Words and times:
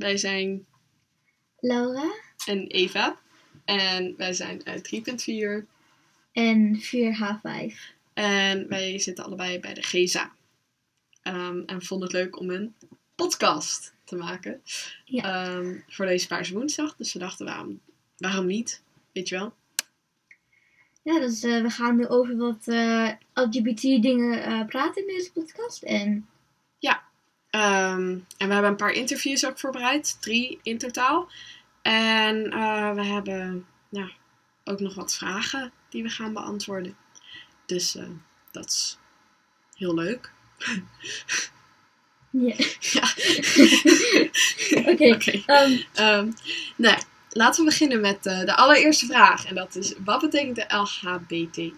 Wij 0.00 0.16
zijn 0.16 0.66
Laura 1.58 2.12
en 2.46 2.66
Eva. 2.66 3.18
En 3.64 4.14
wij 4.16 4.32
zijn 4.32 4.66
uit 4.66 4.82
3.4. 4.82 5.66
en 6.32 6.80
4H5. 6.80 7.74
En 8.12 8.68
wij 8.68 8.98
zitten 8.98 9.24
allebei 9.24 9.60
bij 9.60 9.74
de 9.74 9.82
GESA. 9.82 10.32
Ehm, 11.22 11.62
en 11.66 11.78
we 11.78 11.84
vonden 11.84 12.08
het 12.08 12.16
leuk 12.16 12.38
om 12.38 12.50
een 12.50 12.74
podcast 13.14 13.94
te 14.04 14.16
maken. 14.16 14.62
Ja. 15.04 15.22
Ehm, 15.22 15.78
voor 15.88 16.06
deze 16.06 16.26
Paarse 16.26 16.54
Woensdag. 16.54 16.96
Dus 16.96 17.12
we 17.12 17.18
dachten, 17.18 17.46
waarom, 17.46 17.80
waarom 18.16 18.46
niet? 18.46 18.82
Weet 19.12 19.28
je 19.28 19.38
wel? 19.38 19.52
Ja, 21.02 21.20
dus 21.20 21.42
eh, 21.42 21.62
we 21.62 21.70
gaan 21.70 21.96
nu 21.96 22.06
over 22.06 22.36
wat 22.36 22.62
eh, 22.64 23.10
LGBT 23.34 23.82
dingen 23.82 24.42
eh, 24.42 24.66
praten 24.66 25.02
in 25.02 25.14
deze 25.14 25.32
podcast. 25.32 25.82
En 25.82 26.28
Ehm, 27.50 28.18
en 28.36 28.48
we 28.48 28.52
hebben 28.52 28.70
een 28.70 28.76
paar 28.76 28.92
interviews 28.92 29.46
ook 29.46 29.58
voorbereid. 29.58 30.16
Drie 30.20 30.58
in 30.62 30.78
totaal. 30.78 31.28
En 31.82 32.50
eh, 32.50 32.94
we 32.94 33.04
hebben 33.04 33.66
ja, 33.88 34.10
ook 34.64 34.80
nog 34.80 34.94
wat 34.94 35.14
vragen 35.14 35.72
die 35.88 36.02
we 36.02 36.08
gaan 36.08 36.32
beantwoorden. 36.32 36.96
Dus 37.66 37.96
eh, 37.96 38.08
dat 38.50 38.66
is 38.66 38.98
heel 39.74 39.94
leuk. 39.94 40.32
ja. 42.30 42.54
Ja. 42.80 43.02
Oké. 44.92 45.14
Oké. 45.14 45.42
ehm, 45.46 45.78
Ehm, 45.94 46.30
nou, 46.76 46.98
laten 47.30 47.64
we 47.64 47.70
beginnen 47.70 48.00
met 48.00 48.26
eh, 48.26 48.38
de 48.40 48.56
allereerste 48.56 49.06
vraag. 49.06 49.44
En 49.44 49.54
dat 49.54 49.74
is, 49.74 49.94
wat 50.04 50.20
betekent 50.20 50.56
de 50.56 50.76
LHBTI+. 50.76 51.74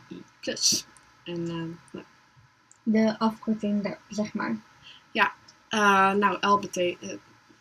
En 1.24 1.44
nou, 1.44 2.04
de 2.82 3.18
afkorting 3.18 3.82
daar, 3.82 3.98
zeg 4.08 4.32
maar. 4.32 4.56
Eh, 5.72 6.12
nou, 6.12 6.36
LBT 6.40 6.76
eh, 6.76 6.94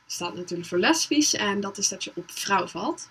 staat 0.06 0.36
natuurlijk 0.36 0.70
voor 0.70 0.78
lesbisch. 0.78 1.34
En 1.34 1.62
dat 1.62 1.78
is 1.78 1.88
dat 1.88 2.04
je 2.04 2.12
op 2.16 2.32
vrouw 2.32 2.68
valt. 2.68 3.10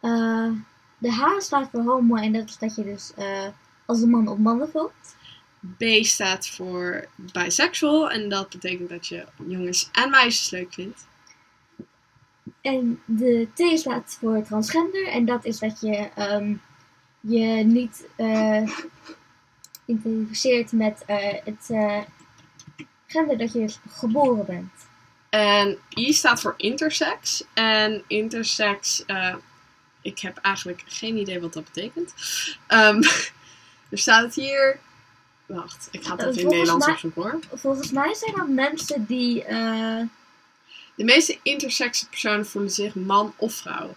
Eh, 0.00 0.50
de 0.98 1.12
H 1.12 1.38
staat 1.38 1.68
voor 1.70 1.82
homo 1.82 2.16
en 2.16 2.32
dat 2.32 2.48
is 2.48 2.58
dat 2.58 2.74
je 2.74 2.84
dus 2.84 3.12
als 3.86 4.00
een 4.00 4.10
man 4.10 4.28
op 4.28 4.38
mannen 4.38 4.70
valt. 4.70 4.92
B 5.76 5.84
staat 6.04 6.48
voor 6.48 7.08
bisexual. 7.16 8.10
En 8.10 8.28
dat 8.28 8.48
betekent 8.48 8.88
dat 8.88 9.06
je 9.06 9.26
jongens 9.46 9.88
en 9.92 10.10
meisjes 10.10 10.50
leuk 10.50 10.74
vindt. 10.74 11.06
En 12.60 13.02
de 13.04 13.48
T 13.54 13.78
staat 13.78 14.16
voor 14.20 14.42
transgender 14.42 15.06
en 15.06 15.24
dat 15.24 15.44
is 15.44 15.58
dat 15.58 15.80
je 15.80 16.10
ehm, 16.14 16.54
je 17.20 17.46
niet 17.64 18.06
eh 18.16 18.70
identificeert 19.84 20.72
met 20.72 21.02
het 21.44 21.70
gender 23.08 23.38
dat 23.38 23.52
je 23.52 23.74
geboren 23.90 24.46
bent. 24.46 24.70
En 25.28 25.78
I 25.96 26.12
staat 26.12 26.40
voor 26.40 26.54
intersex. 26.56 27.44
En 27.54 28.02
intersex, 28.06 29.04
eh, 29.06 29.34
ik 30.02 30.18
heb 30.18 30.36
eigenlijk 30.36 30.82
geen 30.86 31.16
idee 31.16 31.40
wat 31.40 31.52
dat 31.52 31.64
betekent. 31.64 32.14
Ehm, 32.66 33.02
er 33.90 33.98
staat 33.98 34.34
hier. 34.34 34.78
Wacht, 35.46 35.88
ik 35.90 36.04
ga 36.04 36.16
het 36.16 36.26
even 36.26 36.40
in 36.40 36.46
Nederlands 36.48 36.84
mij- 36.84 36.94
opzoeken 36.94 37.22
hoor. 37.22 37.38
Volgens 37.52 37.90
mij 37.90 38.14
zijn 38.14 38.34
dat 38.36 38.48
mensen 38.48 39.04
die 39.06 39.44
eh, 39.44 40.00
De 40.94 41.04
meeste 41.04 41.38
intersexe 41.42 42.08
personen 42.08 42.46
voelen 42.46 42.70
zich 42.70 42.94
man 42.94 43.34
of 43.36 43.54
vrouw. 43.54 43.94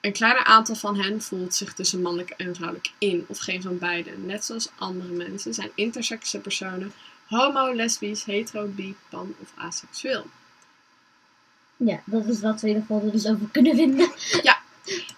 Een 0.00 0.12
kleiner 0.12 0.44
aantal 0.44 0.74
van 0.74 1.00
hen 1.00 1.22
voelt 1.22 1.54
zich 1.54 1.74
tussen 1.74 2.02
mannelijk 2.02 2.30
en 2.30 2.54
vrouwelijk 2.54 2.90
in, 2.98 3.24
of 3.28 3.38
geen 3.38 3.62
van 3.62 3.78
beide. 3.78 4.10
Net 4.18 4.44
zoals 4.44 4.70
andere 4.78 5.12
mensen 5.12 5.54
zijn 5.54 5.70
intersexe 5.74 6.38
personen 6.38 6.92
homo, 7.32 7.74
lesbisch, 7.74 8.24
hetero, 8.24 8.66
bi, 8.66 8.94
pan 9.08 9.34
of 9.40 9.52
asexueel. 9.54 10.26
Ja, 11.76 12.00
dat 12.04 12.26
is 12.26 12.40
wat 12.40 12.60
we 12.60 12.68
in 12.68 12.74
ieder 12.74 12.86
geval 12.86 13.06
er 13.06 13.12
dus 13.12 13.26
over 13.26 13.48
kunnen 13.52 13.76
vinden. 13.76 14.10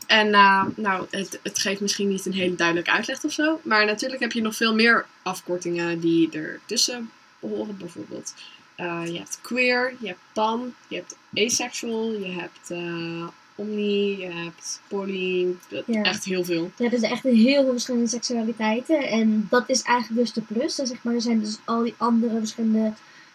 En 0.07 0.35
eh, 0.35 0.65
nou, 0.77 1.07
het, 1.11 1.41
het 1.43 1.59
geeft 1.59 1.81
misschien 1.81 2.09
niet 2.09 2.27
een 2.27 2.33
hele 2.33 2.55
duidelijke 2.55 2.91
uitleg 2.91 3.25
of 3.25 3.33
zo. 3.33 3.61
Maar 3.63 3.87
natuurlijk 3.87 4.21
heb 4.21 4.33
je 4.33 4.43
nog 4.43 4.57
veel 4.57 4.75
meer 4.75 5.07
afkortingen 5.23 6.01
die 6.01 6.31
ertussen 6.31 7.11
behoren. 7.41 7.77
Bijvoorbeeld, 7.77 8.35
eh, 8.75 9.07
je 9.07 9.19
hebt 9.19 9.39
queer, 9.41 9.95
je 10.01 10.07
hebt 10.07 10.21
pan, 10.33 10.75
je 10.89 10.97
hebt 10.97 11.17
asexual, 11.35 12.13
je 12.13 12.31
hebt 12.31 12.71
eh, 12.71 13.29
omni, 13.55 14.19
je 14.19 14.33
hebt 14.33 14.81
poly. 14.89 15.57
Ja. 15.87 16.03
Echt 16.03 16.25
heel 16.25 16.45
veel. 16.45 16.71
Ja, 16.77 16.91
er 16.91 16.99
zijn 16.99 17.13
echt 17.13 17.23
heel 17.23 17.63
veel 17.63 17.71
verschillende 17.71 18.09
seksualiteiten. 18.09 19.09
En 19.09 19.47
dat 19.51 19.69
is 19.69 19.83
eigenlijk 19.83 20.21
dus 20.21 20.33
de 20.33 20.41
plus. 20.41 20.79
En 20.79 20.87
zeg 20.87 21.03
maar, 21.03 21.15
er 21.15 21.21
zijn 21.21 21.41
dus 21.41 21.59
al 21.65 21.83
die 21.83 21.95
andere 21.97 22.39
verschillende 22.39 22.93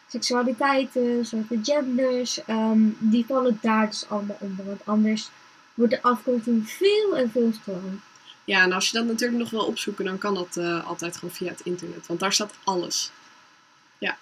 seksualiteiten, 0.08 1.26
soorten 1.26 1.60
genders. 1.64 2.44
ehm, 2.46 2.80
die 2.98 3.26
vallen 3.26 3.58
daar 3.62 3.88
dus 3.88 4.06
allemaal 4.10 4.38
onder. 4.40 4.66
Want 4.66 4.82
anders 4.86 5.30
wordt 5.74 5.94
de 5.94 6.02
afkorting 6.02 6.70
veel 6.70 7.18
en 7.18 7.32
veel 7.32 7.52
te 7.52 7.72
lang. 7.72 8.00
Ja, 8.44 8.64
en 8.64 8.72
als 8.72 8.90
je 8.90 8.98
dat 8.98 9.06
natuurlijk 9.06 9.40
nog 9.40 9.50
wil 9.50 9.66
opzoeken, 9.66 10.06
dan 10.06 10.18
kan 10.18 10.34
dat 10.34 10.58
eh, 10.58 10.88
altijd 10.88 11.18
gewoon 11.18 11.36
via 11.36 11.50
het 11.50 11.62
internet. 11.62 12.08
Want 12.08 12.20
daar 12.20 12.34
staat 12.34 12.54
alles. 12.64 13.12
Ja. 13.98 14.18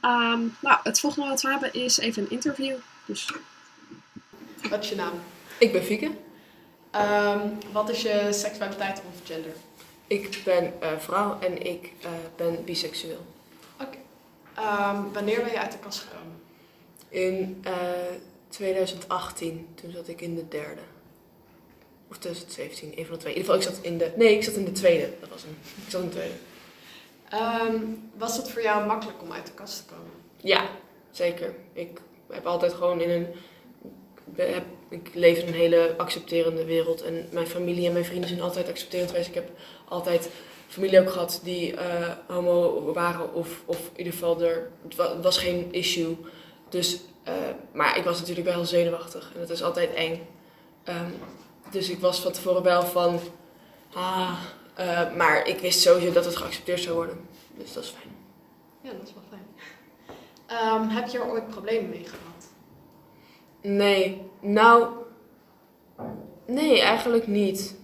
Ehm, 0.00 0.40
nou, 0.60 0.78
het 0.82 1.00
volgende 1.00 1.28
wat 1.28 1.42
we 1.42 1.50
hebben 1.50 1.72
is 1.72 1.98
even 1.98 2.22
een 2.22 2.30
interview. 2.30 2.76
Dus. 3.04 3.32
Wat 4.70 4.82
is 4.82 4.88
je 4.88 4.94
naam? 4.94 5.12
Ik 5.58 5.72
ben 5.72 5.82
Fieke. 5.82 6.10
Ehm, 6.90 7.48
wat 7.72 7.88
is 7.88 8.02
je 8.02 8.28
seksualiteit 8.30 8.98
of 8.98 9.26
gender? 9.26 9.52
Ik 10.06 10.40
ben 10.44 10.72
eh, 10.80 10.98
vrouw 10.98 11.40
en 11.40 11.66
ik 11.66 11.92
eh, 12.02 12.10
ben 12.36 12.64
biseksueel. 12.64 13.20
Ehm, 14.54 15.02
wanneer 15.12 15.42
ben 15.42 15.52
je 15.52 15.58
uit 15.58 15.72
de 15.72 15.78
kast 15.78 15.98
gekomen? 15.98 16.42
In 17.08 17.60
eh, 17.64 17.72
2018, 18.48 19.68
toen 19.74 19.90
zat 19.90 20.08
ik 20.08 20.20
in 20.20 20.34
de 20.34 20.48
derde. 20.48 20.80
Of 22.10 22.18
2017, 22.18 22.98
een 22.98 23.06
van 23.06 23.14
de 23.14 23.20
twee. 23.20 23.34
In 23.34 23.40
ieder 23.40 23.54
geval, 23.54 23.70
ik 23.70 23.76
zat 23.76 23.84
in 23.84 23.98
de... 23.98 24.12
Nee, 24.16 24.34
ik 24.34 24.42
zat 24.42 24.54
in 24.54 24.64
de 24.64 24.72
tweede. 24.72 25.10
Dat 25.20 25.28
was 25.28 25.42
hem. 25.42 25.56
Ik 25.84 25.90
zat 25.90 26.02
in 26.02 26.08
de 26.08 26.14
tweede. 26.14 26.34
Ehm, 27.28 27.82
was 28.16 28.36
het 28.36 28.50
voor 28.50 28.62
jou 28.62 28.86
makkelijk 28.86 29.22
om 29.22 29.32
uit 29.32 29.46
de 29.46 29.52
kast 29.52 29.76
te 29.76 29.94
komen? 29.94 30.12
Ja, 30.36 30.68
zeker. 31.10 31.54
Ik 31.72 32.00
heb 32.30 32.46
altijd 32.46 32.72
gewoon 32.72 33.00
in 33.00 33.10
een... 33.10 33.26
Ik 34.88 35.10
leef 35.14 35.38
in 35.38 35.46
een 35.46 35.54
hele 35.54 35.94
accepterende 35.96 36.64
wereld. 36.64 37.02
En 37.02 37.28
mijn 37.32 37.46
familie 37.46 37.86
en 37.86 37.92
mijn 37.92 38.04
vrienden 38.04 38.28
zijn 38.28 38.40
altijd 38.42 38.68
accepterend 38.68 39.10
geweest. 39.10 39.28
Ik 39.28 39.34
heb 39.34 39.50
altijd 39.88 40.30
familie 40.68 41.00
ook 41.00 41.10
gehad 41.10 41.40
die 41.42 41.76
eh, 41.76 42.08
homo 42.26 42.92
waren. 42.92 43.34
Of, 43.34 43.62
of 43.64 43.78
in 43.92 43.98
ieder 43.98 44.12
geval, 44.12 44.42
er, 44.42 44.70
het 44.82 44.94
wa- 44.96 45.14
het 45.14 45.22
was 45.24 45.38
geen 45.38 45.72
issue. 45.72 46.16
Dus, 46.68 47.00
eh, 47.22 47.32
maar 47.72 47.96
ik 47.98 48.04
was 48.04 48.18
natuurlijk 48.20 48.46
wel 48.46 48.64
zenuwachtig. 48.64 49.30
En 49.34 49.40
dat 49.40 49.50
is 49.50 49.62
altijd 49.62 49.94
eng. 49.94 50.26
Ehm, 50.84 51.10
dus 51.70 51.90
ik 51.90 51.98
was 51.98 52.20
van 52.20 52.32
tevoren 52.32 52.62
wel 52.62 52.82
van... 52.82 53.20
Ah, 53.92 54.38
eh, 54.74 55.14
maar 55.14 55.46
ik 55.48 55.58
wist 55.58 55.80
sowieso 55.80 56.12
dat 56.12 56.24
het 56.24 56.36
geaccepteerd 56.36 56.80
zou 56.80 56.94
worden. 56.94 57.20
Dus 57.58 57.72
dat 57.72 57.82
is 57.84 57.90
fijn. 57.90 58.14
Ja, 58.80 58.90
dat 58.98 59.08
is 59.08 59.14
wel 59.14 59.22
fijn. 59.30 59.46
Ehm, 60.46 60.88
heb 60.88 61.08
je 61.08 61.18
er 61.18 61.26
ooit 61.30 61.48
problemen 61.48 61.90
mee 61.90 62.04
gehad? 62.04 62.33
Nee, 63.66 64.20
nou. 64.40 64.86
Nee, 66.46 66.80
eigenlijk 66.80 67.26
niet. 67.26 67.76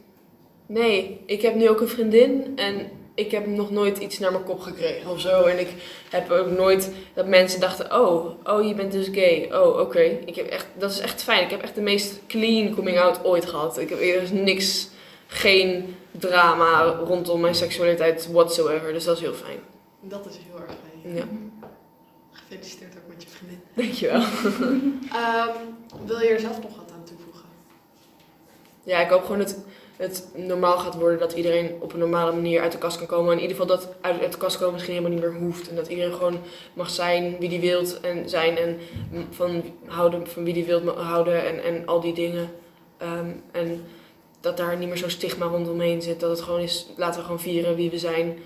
Nee, 0.66 1.20
ik 1.26 1.42
heb 1.42 1.54
nu 1.54 1.68
ook 1.68 1.80
een 1.80 1.88
vriendin 1.88 2.52
en 2.56 2.91
ik 3.14 3.30
heb 3.30 3.46
nog 3.46 3.70
nooit 3.70 3.98
iets 3.98 4.19
naar 4.19 4.32
mijn 4.32 4.44
kop 4.44 4.60
gekregen 4.60 5.10
of 5.10 5.20
zo. 5.20 5.42
En 5.42 5.58
ik 5.58 5.69
heb 6.10 6.30
ook 6.30 6.50
nooit 6.50 6.90
dat 7.14 7.26
mensen 7.26 7.60
dachten: 7.60 8.00
oh, 8.00 8.30
oh 8.44 8.66
je 8.66 8.74
bent 8.74 8.92
dus 8.92 9.08
gay. 9.12 9.48
Oh, 9.52 9.78
oké. 9.78 10.00
Ik 10.00 10.34
heb 10.34 10.46
echt, 10.46 10.66
Dat 10.78 10.90
is 10.90 10.98
echt 10.98 11.22
fijn. 11.22 11.44
Ik 11.44 11.50
heb 11.50 11.62
echt 11.62 11.74
de 11.74 11.80
meest 11.80 12.20
clean 12.26 12.74
coming 12.74 12.98
out 12.98 13.24
ooit 13.24 13.46
gehad. 13.46 13.78
Ik 13.78 13.88
heb, 13.88 13.98
er 13.98 14.22
is 14.22 14.30
niks, 14.30 14.88
geen 15.26 15.96
drama 16.10 16.82
rondom 16.84 17.40
mijn 17.40 17.54
seksualiteit 17.54 18.28
whatsoever. 18.32 18.92
Dus 18.92 19.04
dat 19.04 19.16
is 19.16 19.22
heel 19.22 19.34
fijn. 19.34 19.58
Dat 20.00 20.26
is 20.26 20.36
heel 20.36 20.60
erg 20.60 20.76
fijn. 21.02 21.14
Ja, 21.16 21.24
Gefeliciteerd 22.50 22.94
ook 22.97 23.09
met 23.09 23.22
je 23.22 23.28
vriendin. 23.28 23.61
dankjewel. 23.75 24.21
Ehm, 25.22 25.56
wil 26.06 26.20
je 26.20 26.29
er 26.29 26.41
zelf 26.41 26.62
nog 26.62 26.76
wat 26.76 26.93
aan 26.93 27.05
toevoegen? 27.05 27.44
Ja, 28.85 29.00
ik 29.00 29.11
hoop 29.11 29.23
gewoon 29.23 29.38
dat 29.38 29.56
het 29.97 30.29
normaal 30.35 30.79
gaat 30.79 30.94
worden 30.94 31.19
dat 31.19 31.32
iedereen 31.32 31.76
op 31.81 31.93
een 31.93 31.99
normale 31.99 32.32
manier 32.32 32.61
uit 32.61 32.73
de 32.73 32.79
kast 32.79 32.99
kan 32.99 33.06
komen. 33.06 33.32
In 33.32 33.41
ieder 33.41 33.56
geval 33.56 33.76
dat 33.76 33.88
uit, 34.00 34.32
de 34.32 34.38
kast 34.38 34.58
komen 34.58 34.73
misschien 34.73 34.94
helemaal 34.94 35.19
niet 35.19 35.31
meer 35.31 35.41
hoeft. 35.41 35.69
En 35.69 35.76
dat 35.76 35.88
iedereen 35.88 36.12
gewoon 36.12 36.38
mag 36.73 36.91
zijn 36.91 37.37
wie 37.38 37.49
die 37.49 37.61
wilt 37.61 38.00
en 38.00 38.29
zijn 38.29 38.56
en 38.56 38.79
van 39.31 39.62
houden 39.87 40.26
van 40.26 40.44
wie 40.44 40.55
die 40.55 40.64
wilt 40.64 40.88
houden 40.96 41.44
en, 41.44 41.62
en 41.62 41.87
al 41.87 42.00
die 42.00 42.14
dingen. 42.14 42.50
Ehm, 42.96 43.31
en 43.53 43.85
dat 44.41 44.56
daar 44.56 44.76
niet 44.76 44.88
meer 44.88 44.96
zo'n 44.99 45.11
stigma 45.11 45.46
rondomheen 45.46 46.03
zit. 46.03 46.20
Dat 46.20 46.31
het 46.31 46.41
gewoon 46.41 46.61
is, 46.61 46.87
laten 46.96 47.17
we 47.17 47.25
gewoon 47.25 47.41
vieren 47.41 47.76
wie 47.76 47.91
we 47.91 47.99
zijn. 47.99 48.38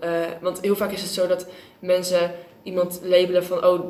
Eh, 0.00 0.10
want 0.40 0.60
heel 0.60 0.76
vaak 0.76 0.92
is 0.92 1.02
het 1.02 1.10
zo 1.10 1.26
dat 1.26 1.46
mensen 1.78 2.34
iemand 2.68 3.00
labelen 3.02 3.44
van, 3.44 3.64
oh, 3.64 3.80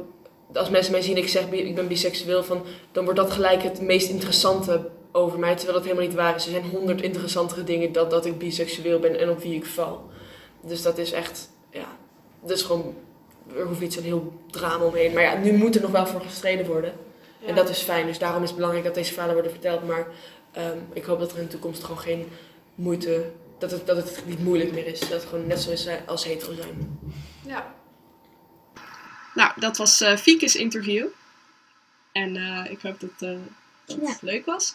als 0.53 0.71
mensen 0.71 0.93
mij 0.93 1.03
zien 1.03 1.17
ik 1.17 1.29
zeg 1.29 1.51
ik 1.51 1.75
ben 1.75 1.89
biseksueel, 1.89 2.45
van, 2.45 2.63
dan 2.93 3.05
wordt 3.05 3.19
dat 3.19 3.31
gelijk 3.31 3.63
het 3.63 3.81
meest 3.81 4.09
interessante 4.09 4.91
over 5.13 5.39
mij, 5.39 5.55
terwijl 5.55 5.79
dat 5.79 5.87
helemaal 5.87 6.07
niet 6.07 6.17
waar 6.17 6.35
is. 6.35 6.45
Er 6.45 6.51
zijn 6.51 6.71
honderd 6.71 7.01
interessantere 7.01 7.65
dingen 7.65 7.93
dat, 7.93 8.11
dat 8.11 8.27
ik 8.27 8.39
biseksueel 8.39 8.99
ben 8.99 9.19
en 9.19 9.31
op 9.31 9.43
wie 9.43 9.55
ik 9.55 9.67
val. 9.67 10.03
Dus 10.61 10.83
dat 10.83 10.99
is 10.99 11.13
echt, 11.13 11.51
ja, 11.71 11.97
dat 12.41 12.57
is 12.57 12.63
gewoon, 12.63 12.95
er 13.57 13.67
hoeft 13.67 13.81
niet 13.81 13.93
zo'n 13.93 14.03
heel 14.03 14.33
drama 14.51 14.85
omheen. 14.85 15.13
Maar 15.13 15.23
ja, 15.23 15.37
nu 15.37 15.53
moet 15.53 15.75
er 15.75 15.81
nog 15.83 15.91
wel 15.91 16.07
voor 16.07 16.21
gestreden 16.21 16.67
worden. 16.67 16.93
En 17.47 17.55
dat 17.55 17.69
is 17.69 17.79
fijn. 17.79 18.07
Dus 18.07 18.19
daarom 18.19 18.43
is 18.43 18.49
het 18.49 18.57
belangrijk 18.57 18.87
dat 18.87 18.95
deze 18.95 19.11
verhalen 19.13 19.35
worden 19.35 19.53
verteld. 19.53 19.87
Maar 19.87 20.07
ehm, 20.53 20.77
ik 20.93 21.05
hoop 21.05 21.19
dat 21.19 21.33
er 21.33 21.39
in 21.39 21.45
de 21.45 21.51
toekomst 21.51 21.83
gewoon 21.83 21.99
geen 21.99 22.29
moeite... 22.75 23.25
Dat 23.59 23.71
het, 23.71 23.87
dat 23.87 23.97
het 23.97 24.23
niet 24.27 24.45
moeilijk 24.45 24.73
meer 24.73 24.87
is. 24.87 25.01
Dat 25.01 25.09
het 25.09 25.25
gewoon 25.25 25.47
net 25.47 25.61
zo 25.61 25.71
is 25.71 25.87
eh, 25.87 25.95
als 26.07 26.25
hetero 26.25 26.53
zijn. 26.55 26.99
Ja. 27.47 27.75
Nou, 29.39 29.53
dat 29.57 29.77
was 29.77 30.01
eh 30.01 30.17
Fieke's 30.17 30.55
interview. 30.55 31.07
En 32.13 32.37
eh, 32.37 32.71
ik 32.71 32.81
hoop 32.83 33.01
dat, 33.01 33.11
eh, 33.19 33.39
dat 33.85 33.99
Ja. 34.03 34.09
het 34.09 34.23
leuk 34.23 34.47
was. 34.47 34.75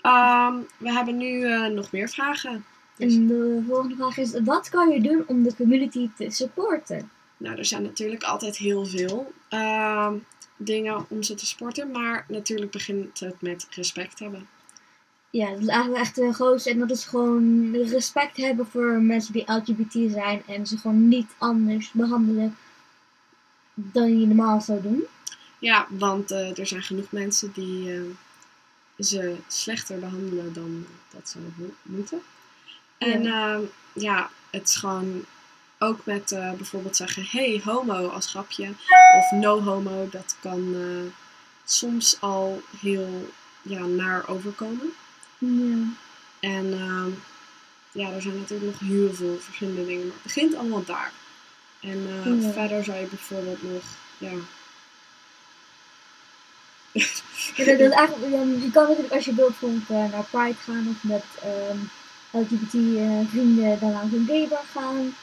Ehm, 0.00 0.54
we 0.76 0.92
hebben 0.92 1.16
nu 1.16 1.44
eh, 1.44 1.66
nog 1.66 1.92
meer 1.92 2.08
vragen. 2.08 2.64
Dus, 2.96 3.14
En 3.14 3.26
de 3.26 3.62
volgende 3.68 3.96
vraag 3.96 4.16
is, 4.16 4.40
wat 4.44 4.68
kan 4.68 4.90
je 4.90 5.00
doen 5.00 5.24
om 5.26 5.42
de 5.42 5.54
community 5.56 6.08
te 6.16 6.30
supporten? 6.30 7.10
nou, 7.36 7.56
er 7.58 7.64
zijn 7.64 7.82
natuurlijk 7.82 8.22
altijd 8.22 8.56
heel 8.56 8.86
veel 8.86 9.32
ehm, 9.48 10.14
dingen 10.56 11.04
om 11.08 11.22
ze 11.22 11.34
te 11.34 11.46
sporten. 11.46 11.90
Maar 11.90 12.24
natuurlijk 12.28 12.70
begint 12.70 13.20
het 13.20 13.40
met 13.40 13.66
respect 13.70 14.18
hebben. 14.18 14.48
Ja, 15.30 15.50
dat 15.50 15.60
is 15.60 15.66
eigenlijk 15.66 16.00
echt 16.02 16.14
de 16.14 16.32
grootste. 16.32 16.70
En 16.70 16.78
dat 16.78 16.90
is 16.90 17.04
gewoon 17.04 17.76
respect 17.76 18.36
hebben 18.36 18.66
voor 18.66 19.00
mensen 19.00 19.32
die 19.32 19.52
LGBT 19.52 20.12
zijn. 20.12 20.42
En 20.46 20.66
ze 20.66 20.76
gewoon 20.78 21.08
niet 21.08 21.30
anders 21.38 21.90
behandelen 21.90 22.56
dan 23.74 24.20
je 24.20 24.26
normaal 24.26 24.60
zou 24.60 24.82
doen. 24.82 25.04
Ja, 25.58 25.86
want 25.90 26.30
eh, 26.30 26.58
er 26.58 26.66
zijn 26.66 26.82
genoeg 26.82 27.10
mensen 27.10 27.52
die 27.52 27.92
eh, 27.92 28.00
ze 28.98 29.36
slechter 29.48 29.98
behandelen 29.98 30.52
dan 30.52 30.86
dat 31.10 31.28
ze 31.28 31.38
mo- 31.38 31.74
moeten. 31.82 32.22
En 32.98 33.26
ehm, 33.26 33.60
ja, 33.92 34.30
het 34.50 34.68
is 34.68 34.74
gewoon 34.74 35.24
ook 35.78 36.04
met 36.04 36.32
eh, 36.32 36.52
bijvoorbeeld 36.52 36.96
zeggen: 36.96 37.24
hey, 37.26 37.60
homo 37.64 38.08
als 38.08 38.26
grapje. 38.26 38.68
Of 39.16 39.30
no 39.30 39.60
homo, 39.60 40.08
dat 40.10 40.36
kan 40.40 40.74
eh, 40.74 41.12
soms 41.64 42.20
al 42.20 42.62
heel 42.80 43.32
ja, 43.62 43.80
naar 43.80 44.28
overkomen. 44.28 44.92
Ja. 45.38 45.84
En 46.40 46.66
ja, 47.92 48.10
er 48.10 48.22
zijn 48.22 48.38
natuurlijk 48.38 48.70
nog 48.70 48.88
heel 48.88 49.14
veel 49.14 49.38
verschillende 49.40 49.86
dingen, 49.86 50.06
maar 50.06 50.14
het 50.14 50.22
begint 50.22 50.54
allemaal 50.54 50.84
daar. 50.84 51.12
En 51.82 52.06
eh, 52.08 52.42
Ja. 52.42 52.52
verder 52.52 52.84
zou 52.84 52.98
je 52.98 53.06
bijvoorbeeld 53.06 53.62
nog, 53.62 53.82
ja, 54.18 54.32
Ja, 57.56 57.64
dat, 57.64 57.90
eigenlijk, 57.90 58.62
je 58.62 58.70
kan 58.72 58.86
natuurlijk 58.88 59.14
als 59.14 59.24
je 59.24 59.34
wilt 59.34 59.48
bijvoorbeeld 59.48 59.90
eh, 59.90 60.12
naar 60.12 60.24
Pride 60.30 60.58
gaan 60.64 60.86
of 60.88 61.02
met 61.02 61.24
ehm, 61.42 61.78
LGBT 62.30 62.74
eh, 62.74 63.30
vrienden 63.30 63.78
dan 63.80 63.92
langs 63.92 64.14
een 64.14 64.26
gaybar 64.28 64.64
gaan. 64.72 65.14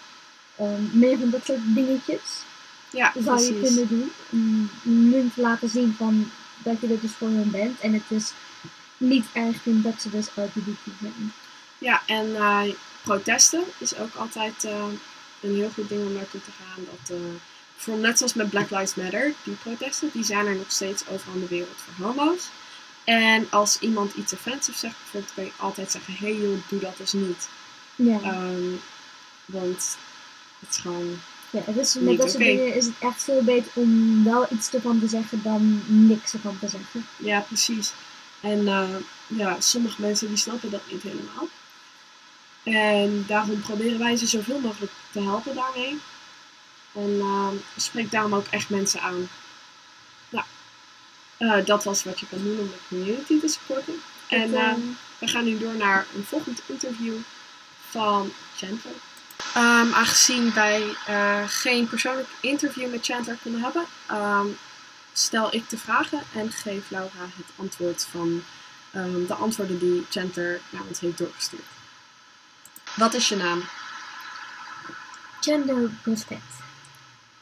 Ehm, 0.56 1.00
meer 1.00 1.18
van 1.20 1.30
dat 1.30 1.46
soort 1.46 1.60
dingetjes 1.64 2.44
ja 2.90 3.14
zou 3.20 3.42
je 3.42 3.60
kunnen 3.62 3.88
doen. 3.88 4.12
Om 4.30 4.70
hun 5.14 5.32
te 5.36 5.42
laten 5.42 5.70
zien 5.70 5.96
van 5.98 6.32
dat 6.64 6.82
je 6.82 6.88
er 6.88 7.00
dus 7.00 7.12
voor 7.12 7.28
hen 7.28 7.52
bent. 7.52 7.80
En 7.80 7.94
het 7.94 8.04
is 8.08 8.32
niet 8.98 9.26
erg 9.34 9.62
vindt 9.62 9.84
dat 9.84 10.02
ze 10.02 10.10
dus 10.10 10.28
LGBT 10.36 10.80
zijn. 11.00 11.34
Ja, 11.78 12.02
en 12.06 12.36
eh, 12.36 12.64
protesten 13.04 13.64
is 13.78 13.98
ook 13.98 14.16
altijd 14.16 14.68
een 15.42 15.56
heel 15.56 15.70
goed 15.74 15.90
ding 15.90 16.06
om 16.06 16.14
naartoe 16.14 16.42
te 16.42 16.52
gaan. 16.60 16.86
Dat, 16.92 17.18
eh, 17.18 17.24
bijvoorbeeld 17.76 18.08
net 18.08 18.18
zoals 18.18 18.34
met 18.34 18.50
Black 18.50 18.70
Lives 18.70 18.96
Matter, 18.96 19.34
die 19.44 19.54
protesten, 19.54 20.10
die 20.14 20.24
zijn 20.24 20.46
er 20.46 20.56
nog 20.56 20.72
steeds 20.72 21.08
overal 21.08 21.34
in 21.34 21.40
de 21.42 21.48
wereld 21.48 21.78
voor 21.78 22.06
homo's. 22.06 22.50
En 23.04 23.48
als 23.52 23.80
iemand 23.80 24.14
iets 24.14 24.34
offensief 24.34 24.78
zegt, 24.78 24.96
bijvoorbeeld, 24.98 25.34
kan 25.34 25.44
je 25.44 25.52
altijd 25.58 25.92
zeggen: 25.92 26.14
hé 26.14 26.26
hey 26.34 26.36
joh, 26.42 26.58
doe 26.68 26.80
dat 26.80 26.98
dus 26.98 27.14
niet. 27.14 27.48
Ja, 27.96 28.20
Ehm, 28.22 28.72
want 29.46 29.98
het 30.60 30.70
is 30.70 30.78
gewoon. 30.78 31.20
ja 31.50 31.62
met 31.66 31.76
dat 32.18 32.30
soort 32.32 32.38
dingen 32.44 32.76
is 32.76 32.86
het 32.86 32.96
echt 33.00 33.24
veel 33.24 33.44
beter 33.44 33.72
om 33.74 34.24
wel 34.24 34.46
iets 34.50 34.74
ervan 34.74 35.00
te 35.00 35.08
zeggen 35.08 35.44
dan 35.44 35.82
niks 35.88 36.34
ervan 36.34 36.60
te 36.60 36.70
zeggen. 36.70 37.06
Ja, 37.18 37.40
precies. 37.40 37.92
En 38.42 38.68
eh, 38.68 38.96
ja, 39.28 39.56
sommige 39.62 40.02
mensen 40.02 40.28
die 40.28 40.38
snappen 40.38 40.70
dat 40.70 40.82
niet 40.92 41.02
helemaal. 41.02 41.48
En 42.74 43.24
daarom 43.28 43.62
proberen 43.62 44.00
wij 44.00 44.16
ze 44.16 44.28
zoveel 44.28 44.60
mogelijk 44.60 44.92
te 45.12 45.22
helpen 45.22 45.56
daarmee. 45.56 46.00
En 46.92 47.20
eh, 47.20 47.48
spreek 47.78 48.12
daarom 48.12 48.36
ook 48.36 48.48
echt 48.50 48.70
mensen 48.70 49.02
aan. 49.02 49.30
Nou, 50.30 50.46
eh, 51.38 51.66
dat 51.66 51.84
was 51.84 52.04
wat 52.04 52.20
je 52.20 52.28
kan 52.28 52.44
doen 52.44 52.60
om 52.60 52.68
de 52.68 52.78
community 52.88 53.40
te 53.40 53.48
supporten. 53.48 54.02
En 54.30 54.52
Dat, 54.52 54.60
eh, 54.60 54.70
eh, 54.70 54.78
we 55.18 55.28
gaan 55.28 55.44
nu 55.44 55.58
door 55.58 55.76
naar 55.76 56.06
een 56.16 56.26
volgend 56.26 56.62
interview 56.66 57.16
van 57.90 58.32
Chandler. 58.56 58.94
Ehm, 59.54 59.94
aangezien 59.94 60.54
wij 60.54 60.96
eh, 61.06 61.44
geen 61.48 61.88
persoonlijk 61.88 62.28
interview 62.40 62.92
met 62.92 63.06
Chandler 63.06 63.38
konden 63.44 63.62
hebben, 63.62 63.86
ehm, 64.08 64.48
stel 65.14 65.54
ik 65.54 65.70
de 65.70 65.78
vragen 65.78 66.22
en 66.34 66.52
geef 66.52 66.90
Laura 66.90 67.24
het 67.36 67.46
antwoord 67.56 68.08
van 68.12 68.44
ehm, 68.92 69.26
de 69.28 69.34
antwoorden 69.34 69.80
die 69.80 70.06
Chandler 70.10 70.62
naar 70.70 70.82
ons 70.88 71.00
heeft 71.00 71.18
doorgestuurd. 71.18 71.79
Wat 73.00 73.14
is 73.14 73.30
je 73.30 73.36
naam? 73.36 73.64
Gender 75.40 75.92
respect. 76.04 76.54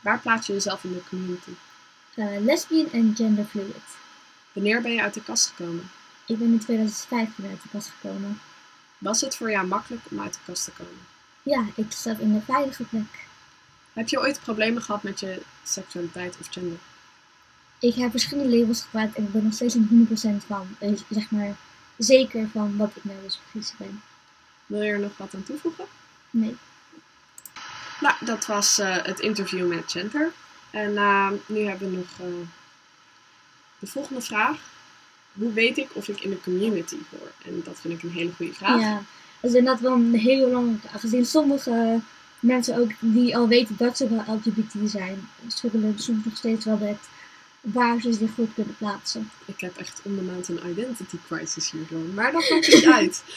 Waar 0.01 0.19
plaats 0.19 0.47
je 0.47 0.53
jezelf 0.53 0.83
in 0.83 0.93
de 0.93 1.01
community? 1.09 1.51
Eh, 2.15 2.39
lesbian 2.39 2.91
en 2.91 3.13
genderfluid. 3.15 3.87
Wanneer 4.53 4.81
ben 4.81 4.91
je 4.91 5.01
uit 5.01 5.13
de 5.13 5.23
kast 5.23 5.47
gekomen? 5.47 5.89
Ik 6.25 6.37
ben 6.37 6.47
in 6.47 6.59
2015 6.59 7.45
uit 7.49 7.61
de 7.61 7.69
kast 7.71 7.91
gekomen. 7.99 8.39
Was 8.97 9.21
het 9.21 9.35
voor 9.35 9.51
jou 9.51 9.67
makkelijk 9.67 10.01
om 10.11 10.21
uit 10.21 10.33
de 10.33 10.39
kast 10.45 10.63
te 10.63 10.71
komen? 10.71 11.07
Ja, 11.43 11.65
ik 11.75 11.91
zat 11.91 12.19
in 12.19 12.33
een 12.33 12.43
veilige 12.45 12.83
plek. 12.83 13.25
Heb 13.93 14.09
je 14.09 14.19
ooit 14.19 14.41
problemen 14.41 14.81
gehad 14.81 15.03
met 15.03 15.19
je 15.19 15.41
seksualiteit 15.63 16.37
of 16.39 16.47
gender? 16.49 16.77
Ik 17.79 17.95
heb 17.95 18.11
verschillende 18.11 18.57
labels 18.57 18.81
gebruikt 18.81 19.15
en 19.15 19.23
ik 19.23 19.31
ben 19.31 19.43
nog 19.43 19.53
steeds 19.53 19.75
niet 19.75 19.89
100% 19.89 20.43
van, 20.47 20.75
eh, 20.79 20.91
zeg 21.09 21.31
maar, 21.31 21.55
zeker 21.97 22.49
van 22.53 22.77
wat 22.77 22.91
ik 22.95 23.03
nou 23.03 23.21
dus 23.23 23.39
precies 23.51 23.73
ben. 23.77 24.01
Wil 24.67 24.81
je 24.81 24.91
er 24.91 24.99
nog 24.99 25.17
wat 25.17 25.35
aan 25.35 25.43
toevoegen? 25.43 25.85
Nee. 26.29 26.55
Nou, 28.01 28.15
dat 28.19 28.45
was 28.45 28.79
eh, 28.79 28.95
het 29.03 29.19
interview 29.19 29.67
met 29.67 29.83
Chandler. 29.91 30.31
En 30.71 30.97
eh, 30.97 31.31
nu 31.45 31.59
hebben 31.59 31.89
we 31.89 31.97
nog 31.97 32.19
eh, 32.19 32.47
de 33.79 33.87
volgende 33.87 34.21
vraag. 34.21 34.57
Hoe 35.33 35.53
weet 35.53 35.77
ik 35.77 35.89
of 35.93 36.07
ik 36.07 36.21
in 36.21 36.29
de 36.29 36.41
community 36.41 36.97
hoor? 37.09 37.31
En 37.45 37.61
dat 37.63 37.79
vind 37.79 37.93
ik 37.93 38.03
een 38.03 38.11
hele 38.11 38.31
goede 38.35 38.53
vraag. 38.53 38.81
Ja, 38.81 39.01
dat 39.39 39.51
is 39.51 39.57
inderdaad 39.57 39.81
wel 39.81 39.93
een 39.93 40.13
hele 40.13 40.45
belangrijke. 40.45 40.87
Aangezien 40.93 41.25
sommige 41.25 41.99
mensen 42.39 42.77
ook 42.77 42.91
die 42.99 43.37
al 43.37 43.47
weten 43.47 43.75
dat 43.77 43.97
ze 43.97 44.09
wel 44.09 44.35
LGBT 44.35 44.91
zijn, 44.91 45.29
struggelen 45.47 45.99
soms 45.99 46.25
nog 46.25 46.37
steeds 46.37 46.65
wel 46.65 46.77
met 46.77 46.97
waar 47.73 48.01
ze 48.01 48.13
zich 48.13 48.33
goed 48.33 48.53
kunnen 48.53 48.75
plaatsen. 48.77 49.31
Ik 49.45 49.59
heb 49.61 49.77
echt 49.77 50.01
on 50.03 50.15
the 50.15 50.21
mountain 50.21 50.69
identity 50.69 51.17
crisis 51.27 51.71
hierdoor. 51.71 51.99
Maar 51.99 52.31
dat 52.31 52.47
komt 52.47 52.67
niet 52.67 52.85
uit. 52.85 53.23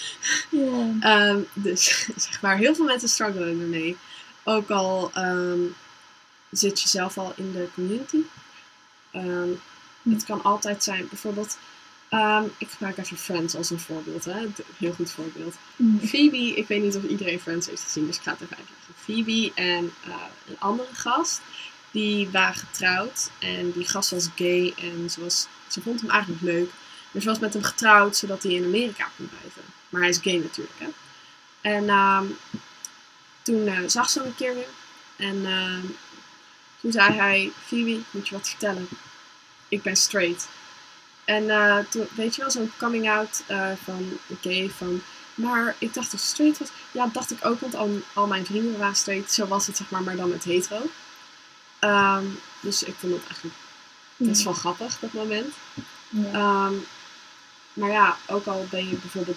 Ja. 0.51 0.95
Ehm, 1.01 1.41
dus 1.53 1.85
zeg 2.17 2.43
maar, 2.43 2.57
heel 2.57 2.75
veel 2.75 2.85
mensen 2.85 3.09
struggelen 3.09 3.61
ermee. 3.61 3.97
Ook 4.45 4.71
al 4.71 5.11
ehm, 5.15 5.61
zit 6.51 6.81
je 6.83 6.89
zelf 6.89 7.19
al 7.19 7.33
in 7.37 7.53
de 7.53 7.69
community. 7.75 8.19
Ehm, 9.11 9.49
het 10.03 10.25
kan 10.25 10.43
altijd 10.43 10.85
zijn, 10.85 11.09
bijvoorbeeld, 11.09 11.59
ehm, 12.09 12.45
ik 12.59 12.71
gebruik 12.71 12.99
even 12.99 13.17
Friends 13.17 13.55
als 13.55 13.71
een 13.71 13.81
voorbeeld. 13.81 14.25
Hè? 14.25 14.41
Een 14.41 14.55
heel 14.77 14.93
goed 14.93 15.11
voorbeeld. 15.11 15.55
Phoebe, 16.05 16.55
ik 16.57 16.69
weet 16.69 16.83
niet 16.83 16.97
of 16.97 17.03
iedereen 17.05 17.41
Friends 17.41 17.67
heeft 17.67 17.83
gezien, 17.83 18.07
dus 18.07 18.17
ik 18.17 18.23
ga 18.23 18.31
het 18.31 18.41
even 18.41 18.57
uitleggen. 18.57 18.95
Phoebe 18.97 19.53
en 19.55 19.93
eh, 20.05 20.15
een 20.47 20.59
andere 20.59 20.95
gast, 20.95 21.41
die 21.91 22.29
waren 22.31 22.55
getrouwd. 22.55 23.31
En 23.39 23.73
die 23.73 23.89
gast 23.89 24.11
was 24.11 24.29
gay 24.35 24.75
en 24.79 25.11
ze, 25.11 25.21
was, 25.21 25.47
ze 25.69 25.83
vond 25.83 26.01
hem 26.01 26.11
eigenlijk 26.11 26.43
leuk. 26.43 26.71
Maar 27.11 27.23
ze 27.23 27.29
was 27.29 27.39
met 27.39 27.53
hem 27.53 27.63
getrouwd, 27.63 28.17
zodat 28.17 28.43
hij 28.43 28.53
in 28.53 28.65
Amerika 28.65 29.09
kon 29.17 29.29
blijven. 29.29 29.63
Maar 29.89 30.01
hij 30.01 30.11
is 30.11 30.19
gay 30.23 30.37
natuurlijk, 30.37 30.79
hè. 30.79 30.89
En 31.61 31.89
ehm, 31.89 32.27
toen 33.43 33.67
eh, 33.67 33.79
zag 33.87 34.11
ze 34.11 34.19
hem 34.19 34.29
een 34.29 34.35
keer 34.35 34.55
weer. 34.55 34.69
En 35.17 35.47
ehm, 35.47 35.87
toen 36.81 36.93
zei 36.93 37.13
hij, 37.13 37.53
Phoebe, 37.67 38.01
moet 38.11 38.29
je 38.29 38.35
wat 38.35 38.49
vertellen? 38.49 38.89
Ik 39.69 39.83
ben 39.83 39.97
straight. 39.97 40.49
En 41.25 41.51
eh, 41.51 41.79
toen, 41.89 42.07
weet 42.15 42.35
je 42.35 42.41
wel, 42.41 42.51
zo'n 42.51 42.73
coming 42.77 43.11
out 43.11 43.43
eh, 43.47 43.71
van 43.85 44.19
gay, 44.41 44.71
van... 44.77 45.03
Maar 45.35 45.75
ik 45.79 45.95
dacht 45.95 46.11
dat 46.11 46.21
het 46.21 46.29
straight 46.31 46.59
was. 46.59 46.69
Ja, 46.93 47.05
dat 47.05 47.15
dacht 47.15 47.31
ik 47.31 47.45
ook, 47.45 47.61
want 47.61 47.75
al, 47.75 48.01
al 48.13 48.27
mijn 48.27 48.47
vrienden 48.47 48.79
waren 48.79 48.97
straight. 48.97 49.33
Zo 49.33 49.47
was 49.47 49.67
het, 49.67 49.77
zeg 49.77 49.91
maar, 49.91 50.03
maar 50.03 50.17
dan 50.17 50.29
met 50.29 50.45
hetero. 50.45 50.91
Ehm, 51.81 52.25
dus 52.61 52.83
ik 52.83 52.95
vond 52.99 53.13
het 53.13 53.23
eigenlijk 53.23 53.57
best 54.17 54.43
wel 54.43 54.53
grappig, 54.53 54.99
dat 54.99 55.13
moment. 55.13 55.55
Ja. 56.09 56.33
Ehm, 56.33 56.75
maar 57.73 57.91
ja, 57.91 58.17
ook 58.27 58.47
al 58.47 58.67
ben 58.71 58.89
je 58.89 58.97
bijvoorbeeld, 58.97 59.37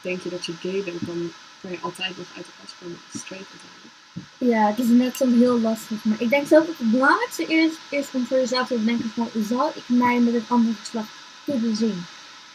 denk 0.00 0.22
je 0.22 0.28
dat 0.28 0.46
je 0.46 0.52
gay 0.60 0.82
bent, 0.84 1.06
dan 1.06 1.32
kan 1.60 1.70
je 1.70 1.78
altijd 1.80 2.18
nog 2.18 2.26
uit 2.36 2.46
de 2.46 2.52
kast 2.60 2.74
komen 2.80 2.98
als 3.12 3.20
straight 3.20 3.48
uiteindelijk. 3.50 3.94
Ja, 4.38 4.66
het 4.66 4.78
is 4.78 4.86
net 4.86 5.16
soms 5.16 5.34
heel 5.34 5.60
lastig. 5.60 6.04
Maar 6.04 6.20
ik 6.20 6.28
denk 6.28 6.46
zelf 6.46 6.66
dat 6.66 6.78
het 6.78 6.90
belangrijkste 6.90 7.44
is, 7.44 7.72
is 7.88 8.06
om 8.12 8.26
voor 8.26 8.36
jezelf 8.36 8.66
te 8.66 8.84
denken 8.84 9.10
van, 9.14 9.28
zal 9.48 9.72
ik 9.74 9.82
mij 9.86 10.18
met 10.18 10.34
het 10.34 10.48
andere 10.48 10.74
geslacht 10.74 11.08
kunnen 11.44 11.76
zien? 11.76 12.04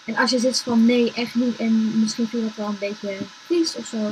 En 0.05 0.15
als 0.15 0.31
je 0.31 0.39
zit 0.39 0.61
van, 0.61 0.85
nee, 0.85 1.13
echt 1.13 1.35
niet, 1.35 1.57
en 1.57 1.99
misschien 1.99 2.27
vind 2.27 2.41
je 2.41 2.47
dat 2.47 2.57
wel 2.57 2.67
een 2.67 2.89
beetje 2.89 3.17
vies 3.45 3.75
of 3.75 3.85
zo, 3.85 4.11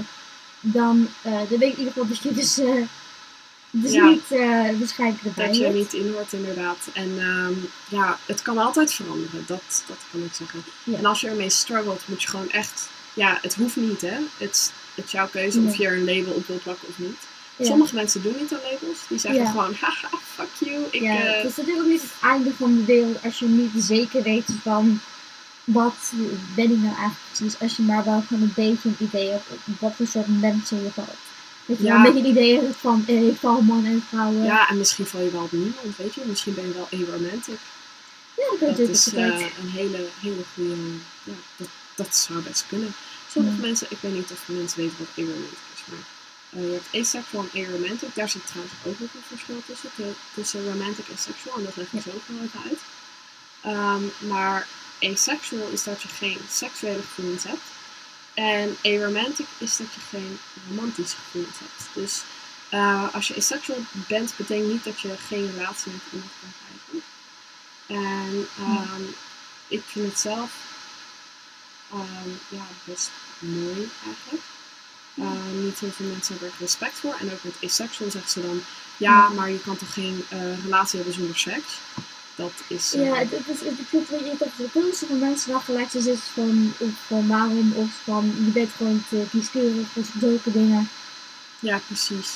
dan, 0.60 1.08
eh, 1.22 1.32
dan 1.32 1.48
weet 1.48 1.62
ik 1.62 1.78
in 1.78 1.78
ieder 1.78 1.94
geval 1.94 2.08
dat 2.08 2.18
je 2.18 2.34
dus 2.34 2.58
eh, 2.58 2.82
Dus 3.72 3.92
Ja. 3.92 4.10
niet 4.10 4.32
eh 4.32 4.80
waarschijnlijk 4.80 5.36
Dat 5.36 5.58
je 5.58 5.66
er 5.66 5.74
niet 5.74 5.94
in 5.94 6.12
hoort, 6.14 6.34
inderdaad. 6.34 6.78
En 6.94 7.12
ehm, 7.20 7.54
ja, 7.90 8.18
het 8.26 8.42
kan 8.42 8.58
altijd 8.58 8.94
veranderen. 8.94 9.44
Dat, 9.48 9.84
dat 9.88 9.98
kan 10.12 10.24
ik 10.24 10.34
zeggen. 10.34 10.64
Ja. 10.84 10.98
En 10.98 11.06
als 11.06 11.22
je 11.22 11.28
ermee 11.30 11.50
struggelt, 11.50 12.02
moet 12.06 12.22
je 12.22 12.28
gewoon 12.28 12.50
echt... 12.50 12.90
Ja, 13.14 13.38
het 13.42 13.56
hoeft 13.56 13.76
niet, 13.76 14.02
hè. 14.02 14.18
Het, 14.38 14.72
het 14.96 15.06
is 15.06 15.12
jouw 15.12 15.28
keuze 15.28 15.60
Nee. 15.60 15.68
of 15.70 15.76
je 15.78 15.86
er 15.88 15.94
een 15.98 16.06
label 16.06 16.34
op 16.34 16.48
wilt 16.48 16.64
plakken 16.64 16.88
of 16.88 16.98
niet. 16.98 17.18
Ja. 17.56 17.66
Sommige 17.66 17.96
mensen 17.96 18.22
doen 18.22 18.36
niet 18.40 18.54
aan 18.54 18.60
labels. 18.72 19.00
Die 19.08 19.20
zeggen 19.20 19.42
Ja. 19.42 19.50
gewoon, 19.50 19.74
haha, 19.82 20.10
fuck 20.36 20.48
you. 20.70 20.84
Ik, 20.92 21.02
ja, 21.02 21.18
eh, 21.18 21.42
het 21.42 21.52
is 21.52 21.56
natuurlijk 21.58 21.88
niet 21.88 22.02
het 22.02 22.12
einde 22.22 22.52
van 22.58 22.76
de 22.76 22.86
wereld 22.86 23.24
als 23.24 23.40
je 23.40 23.46
niet 23.46 23.72
zeker 23.78 24.22
weet 24.24 24.50
van 24.64 25.00
wat 25.64 26.12
ben 26.56 26.72
ik 26.72 26.78
nou 26.78 26.86
eigenlijk 26.96 27.20
precies. 27.32 27.60
Als 27.60 27.76
je 27.76 27.82
maar 27.84 28.04
wel 28.04 28.24
gewoon 28.28 28.44
een 28.44 28.54
beetje 28.56 28.90
een 28.90 29.08
idee 29.08 29.30
hebt 29.30 29.44
op 29.50 29.60
wat 29.80 29.94
voor 29.96 30.08
soort 30.08 30.40
mensen 30.42 30.84
je 30.84 30.90
valt. 30.94 31.08
Dat 31.68 31.78
je 31.78 31.84
Ja. 31.84 31.96
een 31.96 32.02
beetje 32.04 32.20
een 32.20 32.26
idee 32.36 32.60
hebt 32.62 32.76
van 32.78 33.04
eh, 33.08 33.28
ik 33.28 33.38
val 33.40 33.62
mannen 33.62 33.92
en 33.92 34.04
vrouwen. 34.10 34.44
ja, 34.44 34.70
en 34.70 34.78
misschien 34.78 35.06
val 35.06 35.22
je 35.22 35.30
wel 35.32 35.42
op 35.44 35.52
niemand, 35.52 35.98
weet 35.98 36.14
je. 36.16 36.22
Misschien 36.26 36.54
ben 36.54 36.68
je 36.68 36.74
wel 36.74 36.88
aromantic. 36.92 37.60
Ja, 38.38 38.44
dat 38.50 38.60
Dat 38.60 38.70
natuurlijk 38.70 38.98
is 38.98 39.14
eh, 39.14 39.40
een 39.62 39.70
hele, 39.70 40.08
hele 40.22 40.44
goede... 40.54 40.76
Ja, 41.24 41.34
dat, 41.56 41.68
dat 41.96 42.16
zou 42.16 42.42
best 42.42 42.64
kunnen. 42.68 42.94
Sommige 43.32 43.56
Ja. 43.56 43.62
mensen, 43.62 43.88
ik 43.90 43.98
weet 44.02 44.14
niet 44.14 44.32
of 44.32 44.44
mensen 44.48 44.80
weten 44.82 44.98
wat 44.98 45.08
aromantic 45.26 45.58
is, 45.76 45.82
maar... 45.90 46.04
eh, 46.50 46.68
je 46.68 46.74
hebt 46.80 47.06
asexual 47.06 47.46
en 47.54 47.66
aromantic. 47.66 48.10
Daar 48.16 48.30
zit 48.30 48.48
trouwens 48.48 48.74
ook 48.86 49.00
nog 49.00 49.10
een 49.14 49.28
verschil 49.28 49.62
tussen. 49.68 49.90
tussen 50.34 50.72
romantic 50.72 51.08
en 51.08 51.18
sexual. 51.18 51.58
En 51.58 51.64
dat 51.64 51.76
leg 51.76 51.88
ik 51.92 52.02
zo 52.02 52.10
even 52.10 52.62
uit. 52.70 52.80
Ehm, 53.62 54.04
maar 54.34 54.68
asexual 55.02 55.68
is 55.72 55.84
dat 55.84 56.02
je 56.02 56.08
geen 56.08 56.38
seksuele 56.52 57.02
gevoelens 57.02 57.44
hebt. 57.44 57.62
En 58.38 58.78
aromantic 58.84 59.48
is 59.58 59.78
dat 59.78 59.94
je 59.94 60.00
geen 60.00 60.40
romantische 60.70 61.16
gevoelens 61.16 61.60
hebt. 61.60 61.90
Dus 61.94 62.24
eh, 62.70 63.14
als 63.14 63.28
je 63.28 63.36
asexual 63.36 63.78
bent, 64.08 64.34
betekent 64.36 64.72
niet 64.72 64.84
dat 64.84 65.00
je 65.00 65.18
geen 65.18 65.52
relatie 65.52 65.92
met 65.92 66.02
iemand 66.12 66.32
kan 66.40 66.52
krijgen. 66.60 67.08
En 67.88 68.48
ehm, 68.58 69.02
ik 69.68 69.84
vind 69.86 70.06
het 70.10 70.20
zelf 70.20 70.52
ehm, 71.92 72.30
ja, 72.50 72.66
best 72.84 73.12
mooi 73.40 73.90
eigenlijk. 74.06 74.44
Eh, 75.14 75.64
niet 75.64 75.80
heel 75.80 75.92
veel 75.92 76.06
mensen 76.06 76.34
hebben 76.34 76.52
er 76.52 76.60
respect 76.60 77.00
voor. 77.00 77.16
En 77.20 77.32
ook 77.32 77.44
met 77.44 77.64
asexual 77.64 78.12
zeggen 78.12 78.32
ze 78.32 78.42
dan, 78.42 78.62
ja, 78.98 79.30
maar 79.30 79.50
je 79.50 79.62
kan 79.62 79.78
toch 79.78 79.94
geen 79.94 80.26
eh, 80.30 80.64
relatie 80.64 80.96
hebben 80.96 81.16
zonder 81.16 81.38
seks? 81.38 81.80
Dat 82.38 82.52
is... 82.68 82.94
eh, 82.94 83.06
Ja, 83.06 83.16
het, 83.16 83.30
het, 83.32 83.48
is- 83.48 83.60
het, 83.60 83.78
het, 83.78 84.10
het, 84.10 84.40
het, 84.40 84.74
het 84.74 84.94
is 84.94 85.04
van 85.08 85.20
mensen 85.20 85.50
wel 85.52 85.60
gelijk 85.60 85.90
zitten 85.92 86.18
van, 86.18 86.74
of 86.78 86.90
van 87.08 87.28
waarom, 87.28 87.74
of 87.76 87.90
van 88.04 88.26
je 88.46 88.52
bent 88.52 88.70
gewoon 88.78 89.04
te 89.10 89.24
kieskeurig, 89.32 89.88
of 89.94 90.08
zulke 90.20 90.52
dingen. 90.52 90.90
Ja, 91.60 91.80
precies. 91.88 92.30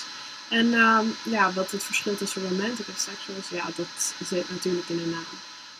En 0.49 0.73
ehm, 0.73 1.05
ja, 1.23 1.51
wat 1.53 1.71
het 1.71 1.83
verschil 1.83 2.17
tussen 2.17 2.41
romantic 2.49 2.87
en 2.87 2.93
sexual 2.97 3.37
is, 3.37 3.49
ja, 3.49 3.65
dat 3.75 3.87
zit 4.27 4.49
natuurlijk 4.49 4.89
in 4.89 4.97
de 4.97 5.05
naam. 5.05 5.23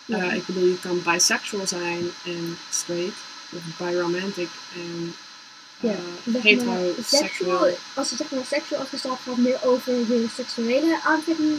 Ja. 0.06 0.30
Eh, 0.30 0.36
ik 0.36 0.46
bedoel, 0.46 0.66
je 0.66 0.80
kan 0.80 1.02
bisexual 1.04 1.68
zijn 1.68 2.12
en 2.26 2.58
straight, 2.70 3.18
of 3.50 3.62
biromantic 3.78 4.50
en 4.76 5.16
Ja, 5.80 5.90
eh 6.34 6.42
heterosexual. 6.44 7.22
seksual, 7.28 7.70
als 7.94 8.10
je 8.10 8.16
zeg 8.16 8.32
maar 8.32 8.46
seksueel 8.50 8.82
afgesteld 8.82 9.20
gaat 9.26 9.38
meer 9.38 9.60
over 9.64 9.94
je 9.94 10.28
seksuele 10.36 11.00
aantrekking 11.04 11.58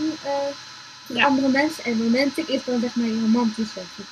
Ja. 1.07 1.27
andere 1.27 1.49
mensen. 1.49 1.85
En 1.85 2.03
romantic 2.03 2.49
is 2.49 2.65
dan 2.65 2.81
zeg 2.81 2.95
maar 2.95 3.07
goed. 3.97 4.07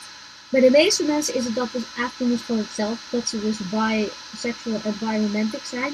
Bij 0.51 0.61
de 0.61 0.71
meeste 0.71 1.03
mensen 1.05 1.35
is 1.35 1.45
het 1.45 1.55
dat 1.55 1.69
dus 1.73 1.83
eigenlijk 1.97 2.33
dus 2.33 2.41
gewoon 2.47 2.61
hetzelfde. 2.61 3.03
Dat 3.11 3.29
ze 3.29 3.41
dus 3.41 3.57
bisexual 3.71 4.81
en 4.85 4.97
biromantic 4.99 5.65
zijn. 5.65 5.93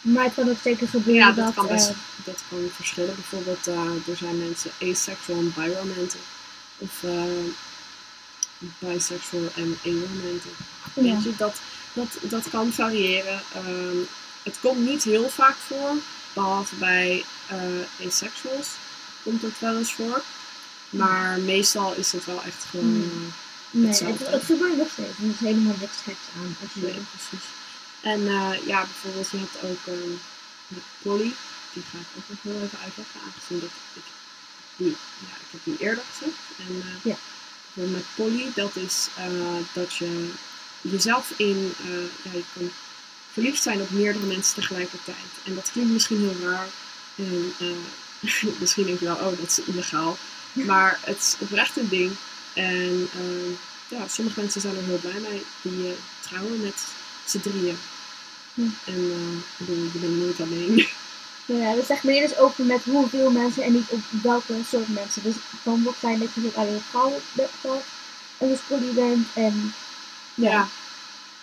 Maar 0.00 0.24
het 0.24 0.34
kan 0.34 0.48
ook 0.48 0.56
zeker 0.62 0.88
gebeuren 0.88 1.26
Ja, 1.26 1.32
dat... 1.32 1.44
dat 1.44 1.54
kan 1.54 1.66
best 1.66 1.88
eh, 1.88 1.96
dat 2.24 2.42
kan 2.48 2.70
verschillen. 2.74 3.14
Bijvoorbeeld, 3.14 3.66
eh, 3.66 4.08
er 4.10 4.16
zijn 4.16 4.38
mensen 4.38 4.70
asexual 4.82 5.38
en 5.38 5.52
biromantic. 5.56 6.20
Of 6.78 7.02
eh, 7.02 7.22
bisexual 8.78 9.48
en 9.56 9.78
aromantic. 9.84 10.56
ja. 10.94 11.02
Weet 11.02 11.22
je, 11.22 11.32
dat, 11.36 11.60
dat, 11.92 12.18
dat 12.20 12.50
kan 12.50 12.72
variëren. 12.72 13.42
Ehm, 13.54 13.96
het 14.42 14.58
komt 14.60 14.78
niet 14.78 15.04
heel 15.04 15.28
vaak 15.28 15.56
voor, 15.56 15.96
behalve 16.32 16.74
bij 16.74 17.24
asexuals 18.06 18.68
komt 19.24 19.42
het 19.42 19.58
wel 19.58 19.76
eens 19.78 19.92
voor. 19.92 20.22
Maar 20.90 21.40
meestal 21.40 21.94
is 21.94 22.12
het 22.12 22.24
wel 22.24 22.42
echt 22.42 22.64
gewoon. 22.70 22.84
Hmm. 22.84 23.32
Nee, 23.70 24.04
het, 24.04 24.26
het 24.28 24.44
gebeurt 24.44 24.76
nog 24.76 24.90
steeds. 24.92 25.18
Er 25.18 25.28
is 25.34 25.38
helemaal 25.48 25.76
niks 25.80 25.96
geks 26.04 26.26
aan. 26.36 26.56
Als 26.62 26.72
je, 26.72 26.80
nee, 26.80 27.02
precies. 27.14 27.46
En 28.00 28.20
eh, 28.28 28.66
ja, 28.66 28.80
bijvoorbeeld, 28.80 29.30
je 29.30 29.36
hebt 29.38 29.64
ook 29.70 29.94
met 30.68 30.82
Polly. 31.02 31.32
Die 31.72 31.82
ga 31.90 31.98
ik 31.98 32.06
ook 32.18 32.28
nog 32.28 32.38
heel 32.42 32.62
even 32.62 32.78
uitleggen, 32.84 33.20
aangezien 33.26 33.60
dat 33.60 33.70
ik 33.94 34.02
die, 34.76 34.96
ja, 35.26 35.34
ik 35.44 35.50
heb 35.50 35.60
die 35.64 35.76
eerder 35.78 36.04
gezegd. 36.12 36.38
En 36.58 36.82
eh, 36.82 37.12
Ja. 37.12 37.16
met 37.72 38.04
Polly, 38.14 38.52
dat 38.54 38.76
is 38.76 39.08
dat 39.72 39.94
je 39.94 40.30
jezelf 40.80 41.32
in, 41.36 41.72
ja, 42.22 42.30
je 42.32 42.44
kan 42.54 42.70
verliefd 43.32 43.62
zijn 43.62 43.80
op 43.80 43.90
meerdere 43.90 44.26
mensen 44.26 44.54
tegelijkertijd. 44.54 45.30
En 45.44 45.54
dat 45.54 45.70
klinkt 45.72 45.90
misschien 45.92 46.18
heel 46.20 46.50
raar. 46.50 46.68
En 47.16 47.52
misschien 48.60 48.86
denk 48.86 48.98
je 48.98 49.04
wel, 49.04 49.14
oh, 49.14 49.38
dat 49.38 49.48
is 49.48 49.60
illegaal. 49.60 50.16
Maar 50.52 50.98
het 51.04 51.18
is 51.18 51.36
oprecht 51.38 51.76
een 51.76 51.88
ding. 51.88 52.12
En 52.54 53.08
eh, 53.12 53.50
ja, 53.88 54.08
sommige 54.08 54.40
mensen 54.40 54.60
zijn 54.60 54.76
er 54.76 54.82
heel 54.82 54.98
blij 54.98 55.20
mee. 55.30 55.42
Die 55.62 55.86
eh, 55.86 55.94
trouwen 56.20 56.60
met 56.60 56.84
z'n 57.24 57.40
drieën. 57.40 57.78
Hm. 58.54 58.60
En 58.84 58.94
eh, 58.94 59.32
ik 59.32 59.66
bedoel, 59.66 59.84
je 59.92 59.98
bent 59.98 60.16
nooit 60.16 60.40
alleen. 60.40 60.86
Ja, 61.46 61.74
dat 61.74 61.86
zegt 61.86 62.02
meer 62.02 62.28
dus 62.28 62.36
over 62.36 62.64
met 62.64 62.82
hoeveel 62.84 63.30
mensen 63.30 63.62
en 63.62 63.72
niet 63.72 63.88
op 63.88 64.00
welke 64.22 64.54
soort 64.68 64.88
mensen. 64.88 65.22
Dus 65.22 65.34
het 65.34 65.60
kan 65.62 65.84
ook 65.88 65.94
zijn 66.00 66.18
dat 66.18 66.28
je 66.34 66.40
met 66.40 66.54
alleen 66.54 66.80
vrouwen 66.90 67.20
bent 67.32 67.50
valt 67.60 67.84
en 68.38 68.48
dus 68.48 68.58
poly 68.68 68.92
bent 68.92 69.26
en 69.34 69.74
ja. 70.34 70.68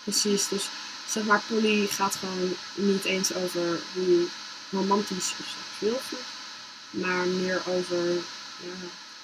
precies. 0.04 0.48
Dus 0.48 0.70
zeg 1.08 1.24
maar, 1.24 1.42
poly 1.48 1.88
gaat 1.88 2.16
gewoon 2.16 2.54
niet 2.76 3.04
eens 3.04 3.34
over 3.34 3.80
hoe 3.94 4.28
romantisch 4.70 5.34
of 5.40 5.56
seksueel 5.70 6.00
voelt. 6.08 6.22
Maar 6.92 7.26
meer 7.28 7.62
over 7.68 7.98
ja, 8.60 8.72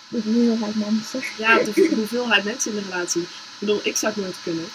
de 0.08 0.22
hoeveelheid 0.24 0.76
mensen. 0.76 1.22
ja, 1.38 1.58
de 1.64 1.90
hoeveelheid 1.96 2.44
mensen 2.44 2.72
in 2.72 2.78
de 2.78 2.84
relatie. 2.90 3.22
Ik 3.22 3.28
bedoel, 3.60 3.80
ik 3.84 3.96
zou 3.98 4.14
het 4.14 4.24
nooit 4.24 4.36
kunnen. 4.44 4.66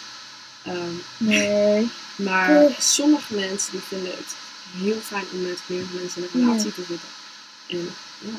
Ehm, 0.62 0.94
Nee. 1.16 1.90
Maar 2.16 2.66
sommige 2.78 3.34
mensen 3.34 3.70
die 3.72 3.80
vinden 3.80 4.10
het 4.12 4.34
heel 4.76 5.00
fijn 5.04 5.24
om 5.32 5.42
met 5.42 5.58
meerdere 5.66 5.98
mensen 5.98 6.22
in 6.22 6.28
een 6.32 6.46
relatie 6.46 6.72
te 6.74 6.84
zitten. 6.88 7.08
En 7.66 7.90
ja, 8.18 8.34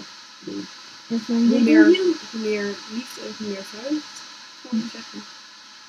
En 1.07 1.25
hoe 1.25 1.59
meer, 1.59 1.61
meer... 1.61 1.85
hoe 2.31 2.39
meer 2.41 2.65
liefde, 2.93 3.21
hoe 3.37 3.47
meer 3.47 3.63
vreugde, 3.69 3.99
zou 4.61 4.83
ik 4.83 4.91
zeggen. 4.91 5.23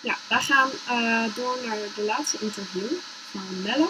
Ja, 0.00 0.16
wij 0.28 0.40
gaan 0.40 0.70
eh, 0.88 1.34
door 1.34 1.58
naar 1.66 1.76
de 1.96 2.02
laatste 2.02 2.36
interview 2.40 2.90
van 3.30 3.62
Melle. 3.62 3.88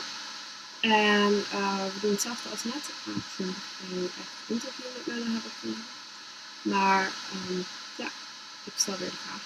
En 0.85 1.45
eh, 1.51 1.85
we 1.85 1.99
doen 2.01 2.11
hetzelfde 2.11 2.49
als 2.49 2.65
net, 2.65 2.91
aangezien 3.07 3.55
we 3.79 3.95
een 3.95 4.05
echt 4.05 4.31
interview 4.47 4.85
met 4.97 5.07
Melle 5.07 5.31
hebben 5.31 5.51
gedaan. 5.61 5.85
Maar 6.63 7.03
ehm, 7.03 7.59
ja, 7.97 8.07
ik 8.65 8.73
stel 8.77 8.99
weer 8.99 9.11
de 9.11 9.17
vraag. 9.17 9.43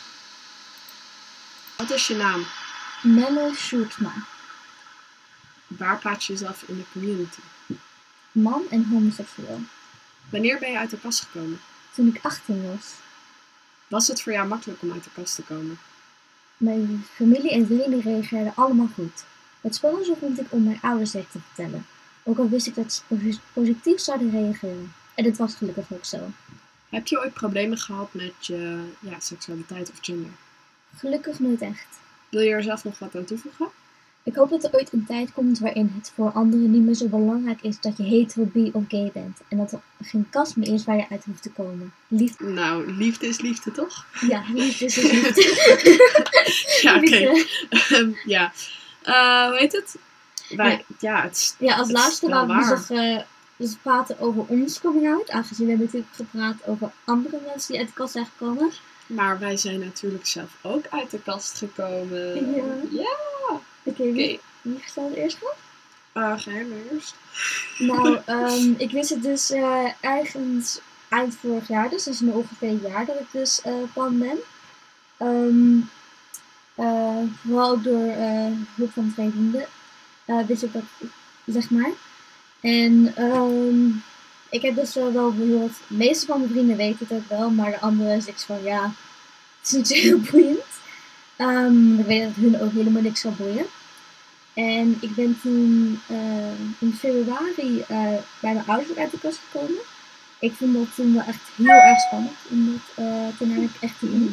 Wat 1.77 1.91
is 1.91 2.07
je 2.07 2.15
naam? 2.15 2.47
Melle 3.03 3.55
Sjoerdsma. 3.55 4.13
Waar 5.67 5.99
plaats 5.99 6.27
je 6.27 6.33
jezelf 6.33 6.63
in 6.63 6.77
de 6.77 6.85
community? 6.93 7.41
Man 8.33 8.63
en 8.71 8.85
homoseksueel. 8.85 9.61
Wanneer 10.31 10.59
ben 10.59 10.71
je 10.71 10.79
uit 10.79 10.91
de 10.91 10.99
kast 10.99 11.21
gekomen? 11.21 11.61
Toen 11.95 12.07
ik 12.07 12.19
18 12.23 12.67
was. 12.73 12.87
Was 13.89 14.09
het 14.09 14.23
voor 14.23 14.33
jou 14.33 14.49
makkelijk 14.49 14.83
om 14.83 14.93
uit 14.93 15.05
de 15.05 15.11
kast 15.15 15.35
te 15.35 15.43
komen? 15.43 15.79
Mijn 16.57 17.07
familie 17.15 17.51
en 17.51 17.67
vrienden 17.67 18.01
reageerden 18.01 18.53
allemaal 18.57 18.89
goed. 18.95 19.25
Het 19.69 19.77
spannendste 19.77 20.17
vond 20.21 20.41
ik 20.41 20.47
om 20.49 20.65
mijn 20.65 20.79
ouders 20.83 21.11
dit 21.11 21.31
te 21.31 21.39
vertellen. 21.47 21.87
Ook 22.23 22.39
al 22.39 22.49
wist 22.49 22.67
ik 22.67 22.75
dat 22.75 22.93
ze 22.93 23.01
posi- 23.07 23.41
positief 23.53 24.01
zouden 24.01 24.31
reageren. 24.31 24.93
En 25.15 25.25
het 25.25 25.37
was 25.37 25.55
gelukkig 25.55 25.93
ook 25.93 26.05
zo. 26.05 26.19
Heb 26.89 27.07
je 27.07 27.19
ooit 27.19 27.33
problemen 27.35 27.79
gehad 27.79 28.15
met 28.15 28.33
je 28.47 28.85
ja, 29.01 29.21
seksualiteit 29.21 29.91
of 29.91 29.99
gender? 30.01 30.31
Gelukkig 30.97 31.39
nooit 31.39 31.61
echt. 31.61 31.87
Wil 32.29 32.41
je 32.41 32.51
er 32.51 32.63
zelf 32.63 32.85
nog 32.85 32.99
wat 32.99 33.17
aan 33.17 33.25
toevoegen? 33.25 33.69
Ik 34.23 34.35
hoop 34.35 34.51
dat 34.51 34.65
er 34.65 34.75
ooit 34.75 34.93
een 34.93 35.07
tijd 35.07 35.33
komt 35.33 35.59
waarin 35.59 35.93
het 35.95 36.13
voor 36.15 36.31
anderen 36.31 36.71
niet 36.71 36.83
meer 36.83 36.95
zo 36.95 37.07
belangrijk 37.07 37.63
is 37.63 37.81
dat 37.81 37.97
je 37.97 38.03
hetero, 38.03 38.45
bi 38.53 38.71
of 38.73 38.85
gay 38.89 39.11
bent. 39.15 39.39
En 39.49 39.57
dat 39.57 39.73
er 39.73 39.81
geen 40.03 40.27
kast 40.31 40.57
meer 40.57 40.73
is 40.75 40.85
waar 40.85 40.97
je 40.97 41.09
uit 41.11 41.25
hoeft 41.25 41.43
te 41.43 41.51
komen. 41.51 41.93
Liefde. 42.09 42.45
Nou, 42.45 42.93
liefde 42.93 43.27
is 43.27 43.41
liefde, 43.41 43.71
toch? 43.73 44.07
Ja, 44.29 44.45
liefde 44.55 44.85
is 44.85 44.95
dus 44.95 45.11
liefde. 45.13 46.81
Ja, 46.83 46.97
oké. 46.97 47.45
Ja. 48.35 48.53
Eh, 49.09 49.47
hoe 49.49 49.57
heet 49.59 49.73
het? 49.73 49.97
Wij, 50.49 50.85
ja. 50.99 51.23
het 51.23 51.57
Ja, 51.59 51.77
als 51.77 51.89
het 51.89 51.97
laatste 51.97 52.29
wel 52.29 52.47
laten 52.47 52.79
we 52.89 52.95
waar. 52.95 53.05
nog 53.07 53.19
eh, 53.19 53.25
dus 53.57 53.75
praten 53.83 54.19
over 54.21 54.45
ons 54.47 54.81
coming 54.81 55.09
out. 55.09 55.31
Aangezien 55.31 55.67
we 55.67 55.71
hebben 55.71 55.87
natuurlijk 55.87 56.15
gepraat 56.15 56.67
over 56.67 56.91
andere 57.05 57.39
mensen 57.47 57.73
die 57.73 57.81
uit 57.81 57.89
de 57.89 57.95
kast 57.95 58.13
zijn 58.13 58.27
gekomen. 58.27 58.71
Maar 59.07 59.39
wij 59.39 59.57
zijn 59.57 59.81
natuurlijk 59.81 60.27
zelf 60.27 60.51
ook 60.63 60.85
uit 60.91 61.11
de 61.11 61.21
kast 61.21 61.59
gekomen. 61.59 62.55
Ja. 62.55 62.65
Ja. 62.91 63.17
Oké, 63.83 64.13
wie, 64.13 64.41
wie 64.63 64.83
stelt 64.85 65.15
eerst 65.15 65.39
voor? 65.39 65.55
Uh, 66.15 66.39
geheim 66.39 66.73
eerst. 66.93 67.15
Nou, 67.79 68.19
ehm, 68.27 68.73
ik 68.77 68.91
wist 68.91 69.11
het 69.11 69.23
dus 69.23 69.51
eh, 69.51 69.87
ergens 70.01 70.81
eind 71.09 71.37
vorig 71.37 71.69
jaar, 71.69 71.89
dus 71.89 72.05
dat 72.05 72.15
is 72.15 72.21
nu 72.21 72.31
ongeveer 72.31 72.69
een 72.69 72.83
jaar 72.87 73.07
dat 73.07 73.21
ik 73.21 73.27
dus 73.31 73.63
eh 73.63 73.73
pan 73.93 74.19
ben. 74.19 74.39
Ehm, 75.17 75.77
eh, 75.77 75.85
vooral 77.45 77.71
ook 77.71 77.85
door 77.85 78.07
eh, 78.07 78.53
hulp 78.75 78.93
van 78.93 79.13
twee 79.13 79.31
vrienden 79.31 79.67
eh, 80.25 80.47
wist 80.47 80.63
ik 80.63 80.73
dat, 80.73 80.83
zeg 81.47 81.71
maar. 81.71 81.91
En 82.61 83.13
ehm, 83.17 83.87
ik 84.51 84.63
heb 84.63 84.75
dus 84.75 84.95
wel 84.95 85.13
wel 85.13 85.35
de 85.35 85.69
meeste 85.87 86.27
van 86.27 86.39
mijn 86.39 86.51
vrienden 86.51 86.77
weten 86.77 87.07
het 87.09 87.19
ook 87.19 87.29
wel, 87.29 87.51
maar 87.51 87.71
de 87.71 87.81
anderen 87.81 88.17
is 88.17 88.43
van 88.47 88.63
ja, 88.63 88.83
het 89.61 89.71
is 89.71 89.73
niet 89.73 89.89
zo 89.89 89.95
heel 89.95 90.21
boeiend. 90.31 90.65
Ehm, 91.37 91.99
ik 91.99 92.07
weet 92.07 92.23
dat 92.23 92.35
hun 92.35 92.61
ook 92.61 92.73
helemaal 92.73 93.03
niks 93.03 93.21
zal 93.21 93.33
boeien. 93.33 93.67
En 94.55 94.97
ik 95.01 95.15
ben 95.15 95.41
toen 95.43 96.01
eh, 96.07 96.61
in 96.79 96.95
februari 96.99 97.81
eh, 97.81 98.13
bij 98.41 98.53
mijn 98.53 98.67
ouders 98.67 98.99
uit 98.99 99.11
de 99.11 99.19
kast 99.19 99.41
gekomen. 99.51 99.81
Ik 100.39 100.53
vond 100.53 100.75
dat 100.75 100.95
toen 100.95 101.15
wel 101.15 101.23
echt 101.23 101.41
heel 101.55 101.69
erg 101.69 102.01
spannend. 102.01 102.37
Omdat 102.51 102.81
eh, 102.95 103.39
toen 103.39 103.51
heb 103.51 103.63
ik 103.63 103.81
echt 103.81 104.01
die 104.01 104.33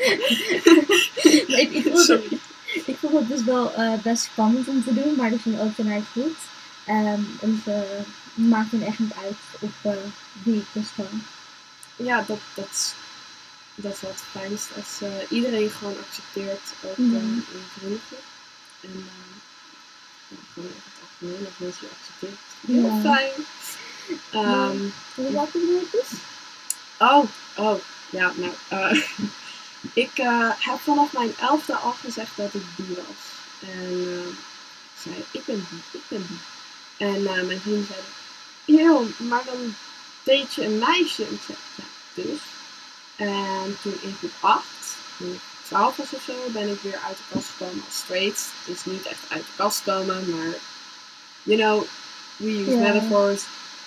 Ik 0.00 1.44
Maar 1.48 1.58
ik, 1.58 1.70
ik, 1.72 1.82
vond, 1.82 1.98
Sorry. 2.04 2.38
ik 2.86 2.96
vond 3.00 3.12
het 3.18 3.28
dus 3.28 3.44
wel 3.44 3.74
eh, 3.74 3.92
best 4.02 4.22
spannend 4.22 4.68
om 4.68 4.84
te 4.84 4.94
doen, 4.94 5.14
maar 5.16 5.30
dat 5.30 5.40
ging 5.40 5.60
ook 5.60 5.74
ten 5.74 5.92
uit 5.92 6.04
goed. 6.12 6.36
Ehm 6.86 7.20
en 7.40 7.62
het 7.64 8.06
maakte 8.34 8.76
me 8.76 8.84
echt 8.84 8.98
niet 8.98 9.12
uit 9.24 9.36
op 9.60 9.72
eh, 9.82 9.92
wie 10.42 10.56
ik 10.56 10.66
dus 10.72 10.86
kwam. 10.94 11.22
Ja, 11.96 12.24
dat, 12.26 12.38
dat, 12.54 12.94
dat 13.74 13.92
is 13.94 14.00
wat 14.00 14.10
het 14.10 14.22
fijnst. 14.30 14.68
Als 14.76 15.08
eh, 15.10 15.16
iedereen 15.28 15.70
gewoon 15.70 15.96
accepteert, 16.08 16.60
ook 16.84 16.96
eh, 16.96 17.04
in. 17.04 17.44
En 18.80 18.90
ja, 20.28 20.36
gewoon 20.54 20.70
het 20.84 21.02
algemeen, 21.02 21.42
dat 21.44 21.52
mensen 21.56 21.86
je 21.86 21.94
accepteren. 21.98 22.38
Heel 22.66 22.94
Ja. 22.94 23.14
fijn. 23.14 23.30
Ehm, 24.30 24.78
Hoe 25.14 25.32
laat 25.32 25.52
ben 25.52 25.60
je 25.60 25.86
dus? 25.92 26.18
Oh, 26.98 27.24
oh, 27.56 27.78
ja, 28.10 28.32
nou, 28.36 28.52
ik 29.92 30.18
eh, 30.18 30.50
heb 30.58 30.80
vanaf 30.80 31.12
mijn 31.12 31.36
elfde 31.38 31.76
al 31.76 31.92
gezegd 31.92 32.36
dat 32.36 32.54
ik 32.54 32.62
bi 32.76 32.94
was. 32.94 33.22
En 33.60 33.90
eh, 33.90 34.28
ik 34.28 35.00
zei, 35.02 35.24
ik 35.30 35.44
ben 35.44 35.66
bi, 35.70 35.98
ik 35.98 36.02
ben 36.08 36.26
bi. 36.26 36.38
En 36.96 37.26
eh, 37.26 37.46
mijn 37.46 37.60
vrienden 37.60 37.86
zeiden, 37.86 38.10
eeuw, 38.66 39.28
maar 39.28 39.44
dan 39.44 39.74
deed 40.22 40.54
je 40.54 40.64
een 40.64 40.78
meisje. 40.78 41.24
En 41.24 41.32
ik 41.32 41.40
zei, 41.46 41.58
ja, 41.74 41.84
dus. 42.14 42.40
En 43.16 43.78
toen 43.82 43.98
in 44.02 44.14
groep 44.18 44.32
8, 44.40 44.64
toen 45.18 45.32
ik 45.32 45.40
12 45.66 45.96
was 45.96 46.12
of 46.12 46.22
zo, 46.22 46.32
ben 46.52 46.68
ik 46.68 46.80
weer 46.80 47.00
uit 47.06 47.16
de 47.16 47.22
kast 47.34 47.48
gekomen 47.48 47.84
als 47.86 47.96
straight. 47.96 48.46
Dus 48.64 48.84
niet 48.84 49.06
echt 49.06 49.20
uit 49.28 49.42
de 49.42 49.52
kast 49.56 49.82
komen, 49.82 50.30
maar, 50.30 50.54
you 51.42 51.58
know, 51.58 51.84
we 52.36 52.50
use 52.50 52.76
metaphors. 52.76 53.42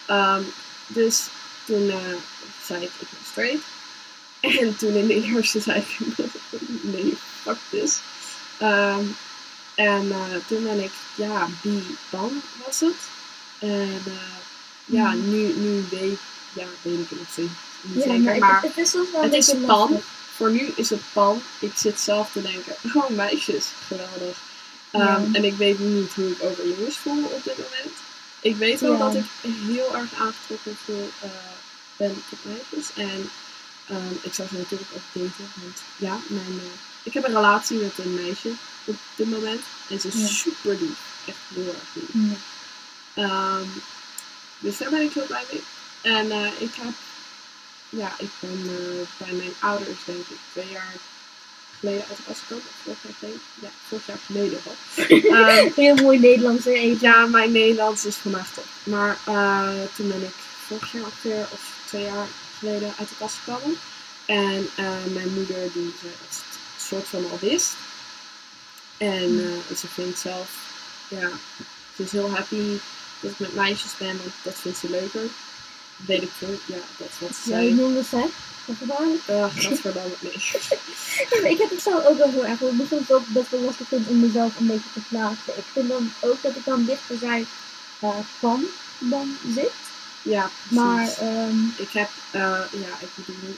Ehm, 0.05 0.43
dus 0.87 1.27
toen 1.65 1.89
eh, 1.89 1.97
zei 2.65 2.83
ik, 2.83 2.91
ik 2.99 3.07
ben 3.09 3.25
straight. 3.31 3.63
En 4.43 4.75
toen 4.77 4.93
in 4.95 5.07
de 5.07 5.23
eerste 5.23 5.59
zei 5.59 5.79
ik, 5.79 5.97
nee, 6.81 7.17
fuck 7.41 7.57
this. 7.69 7.99
Ehm, 8.57 9.03
en 9.75 10.11
eh, 10.11 10.35
toen 10.47 10.63
ben 10.63 10.83
ik, 10.83 10.91
ja, 11.15 11.47
bi-pan 11.61 12.41
was 12.65 12.79
het. 12.79 12.95
En 13.59 14.01
eh, 14.05 14.37
ja, 14.85 15.11
Mhm. 15.11 15.29
nu, 15.29 15.53
nu 15.55 15.83
weet, 15.91 16.19
ja, 16.53 16.65
weet 16.81 16.99
ik 16.99 17.09
het 17.09 17.19
nog 17.19 17.27
steeds 17.31 17.51
niet 17.81 18.03
Ja, 18.03 18.09
zeker. 18.09 18.23
maar, 18.23 18.37
Maar, 18.39 18.61
het, 18.61 18.77
is 18.77 18.93
wel 18.93 19.21
het 19.21 19.33
is 19.33 19.45
pan. 19.49 19.61
lastig. 19.89 20.05
voor 20.35 20.51
nu 20.51 20.71
is 20.75 20.89
het 20.89 21.01
pan. 21.13 21.41
Ik 21.59 21.71
zit 21.75 21.99
zelf 21.99 22.31
te 22.31 22.41
denken, 22.41 22.75
oh 22.93 23.09
meisjes, 23.09 23.65
geweldig. 23.87 24.37
Ehm, 24.91 25.01
Ja. 25.03 25.23
En 25.33 25.43
ik 25.43 25.53
weet 25.57 25.79
niet 25.79 26.13
hoe 26.13 26.29
ik 26.31 26.43
over 26.43 26.67
jongens 26.67 26.97
voel 26.97 27.23
op 27.23 27.43
dit 27.43 27.57
moment. 27.57 27.93
Ik 28.41 28.55
weet 28.55 28.79
wel 28.79 28.91
Ja. 28.91 28.97
dat 28.97 29.15
ik 29.15 29.25
heel 29.41 29.95
erg 29.97 30.13
aangetrokken 30.19 30.77
voel, 30.85 31.09
eh, 31.21 31.29
ben 31.97 32.23
tot 32.29 32.39
meisjes. 32.43 32.93
En 32.95 33.29
ehm, 33.87 34.13
ik 34.21 34.33
zou 34.33 34.47
ze 34.47 34.55
natuurlijk 34.57 34.91
ook 34.95 35.01
daten. 35.13 35.51
Want 35.63 35.77
ja, 35.95 36.17
mijn, 36.27 36.59
eh, 36.59 36.69
ik 37.03 37.13
heb 37.13 37.23
een 37.27 37.33
relatie 37.33 37.77
met 37.77 37.97
een 37.97 38.13
meisje 38.13 38.51
op 38.83 38.95
dit 39.15 39.29
moment. 39.29 39.61
En 39.89 39.99
ze 39.99 40.07
is 40.07 40.13
Ja. 40.13 40.27
super 40.27 40.75
lief. 40.81 40.99
Echt 41.25 41.37
heel 41.53 41.67
erg 41.67 41.93
lief. 41.93 42.29
Ja. 42.31 42.37
Ehm, 43.23 43.67
dus 44.59 44.77
daar 44.77 44.89
ben 44.89 45.01
ik 45.01 45.13
heel 45.13 45.25
blij 45.25 45.43
mee. 45.51 45.63
En 46.01 46.31
eh, 46.31 46.61
ik 46.61 46.71
heb, 46.75 46.93
ja, 47.89 48.13
ik 48.17 48.29
ben 48.39 48.61
eh, 48.67 49.25
bij 49.27 49.33
mijn 49.35 49.53
ouders 49.59 49.99
denk 50.05 50.17
ik 50.27 50.37
twee 50.51 50.69
jaar 50.71 50.93
geleden 51.79 52.05
uit 52.09 52.17
de 52.17 52.23
kast 52.27 52.39
gekomen. 52.39 52.63
Of 52.83 52.97
Vorig 53.01 53.03
jaar 53.03 53.13
geleden? 53.19 53.41
Ja, 53.61 53.69
vorig 53.87 54.05
jaar 54.05 54.19
geleden 54.25 54.59
al. 54.65 54.75
Ehm, 55.59 55.69
Heel 55.75 55.95
mooi 55.95 56.19
Nederlands 56.19 56.65
even. 56.65 56.97
ja, 57.01 57.25
mijn 57.25 57.51
Nederlands 57.51 58.05
is 58.05 58.15
vandaag 58.15 58.53
top. 58.53 58.65
Maar 58.83 59.17
toen 59.95 60.07
ben 60.07 60.21
ik 60.23 60.33
vorig 60.67 60.91
jaar 60.91 61.03
ongeveer, 61.03 61.47
of 61.51 61.61
twee 61.85 62.03
jaar 62.03 62.27
geleden, 62.63 62.93
uit 62.99 63.09
de 63.09 63.15
kast 63.17 63.35
gekomen. 63.43 63.77
En 64.25 64.67
eh, 64.75 65.05
mijn 65.13 65.33
moeder, 65.33 65.61
die 65.73 65.93
dat 66.01 66.29
ze 66.29 66.41
het 66.73 66.81
soort 66.81 67.07
van 67.07 67.25
al 67.31 67.39
wist. 67.41 67.73
En 68.97 69.29
eh, 69.69 69.75
ze 69.75 69.87
vindt 69.87 70.19
zelf, 70.19 70.49
ja, 71.07 71.29
ze 71.95 72.03
is 72.03 72.11
heel 72.11 72.29
happy 72.29 72.77
dat 73.19 73.31
ik 73.31 73.39
met 73.39 73.53
meisjes 73.53 73.97
ben, 73.97 74.17
want 74.17 74.33
dat 74.41 74.55
vindt 74.55 74.77
ze 74.77 74.89
leuker. 74.89 75.27
Weet 75.95 76.21
ik 76.21 76.31
veel, 76.37 76.57
ja, 76.65 76.81
dat 76.97 77.07
is 77.07 77.19
wat 77.19 77.35
ze 77.35 77.49
zei. 77.49 77.73
noemde 77.73 77.99
het 77.99 78.11
hè? 78.11 78.25
Dat 78.65 78.75
gevaarlijk. 78.77 79.21
Uh, 79.29 79.45
gadverdamme, 79.55 80.15
nee. 80.19 80.37
Ja, 81.29 81.41
maar 81.41 81.51
ik 81.51 81.57
heb 81.57 81.69
het 81.69 81.81
zelf 81.81 82.05
ook 82.05 82.17
wel 82.17 82.29
heel 82.29 82.45
erg. 82.45 82.61
Ik 82.61 82.87
soms 82.89 83.11
ook 83.11 83.27
best 83.27 83.49
wel 83.49 83.59
lastig 83.59 83.87
vind 83.87 84.07
om 84.07 84.19
mezelf 84.19 84.59
een 84.59 84.67
beetje 84.67 84.91
te 84.93 84.99
plaatsen. 85.09 85.57
Ik 85.57 85.63
vind 85.73 85.87
dan 85.87 86.11
ook 86.21 86.41
dat 86.41 86.55
ik 86.55 86.65
dan 86.65 86.85
dichter 86.85 87.17
bij 87.17 87.45
eh 87.99 88.17
pan 88.39 88.65
dan 88.97 89.37
zit. 89.53 89.71
Ja, 90.23 90.49
precies. 90.67 90.77
Maar 90.83 91.07
ehm, 91.19 91.65
Ik 91.77 91.89
heb, 91.91 92.09
eh, 92.31 92.41
ja, 92.71 92.93
ik 92.99 93.09
bedoel, 93.15 93.55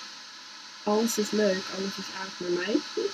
alles 0.83 1.17
is 1.17 1.31
leuk, 1.31 1.63
alles 1.77 1.97
is 1.97 2.05
aardig 2.19 2.33
met 2.37 2.55
mij. 2.55 2.77
Dus, 2.95 3.11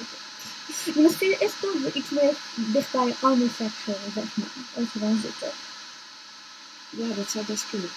oké. 0.00 1.00
misschien 1.00 1.40
is 1.40 1.50
het 1.60 1.86
ook 1.86 1.94
iets 1.94 2.10
meer 2.10 2.34
dicht 2.54 2.90
bij 2.92 3.14
anisexual, 3.20 3.98
zeg 4.14 4.24
maar. 4.34 4.48
Als 4.74 4.86
we 4.92 4.98
dan 4.98 5.20
zitten. 5.22 5.50
Ja, 6.90 7.14
dat 7.14 7.30
zou 7.30 7.44
best 7.44 7.64
kunnen. 7.70 7.90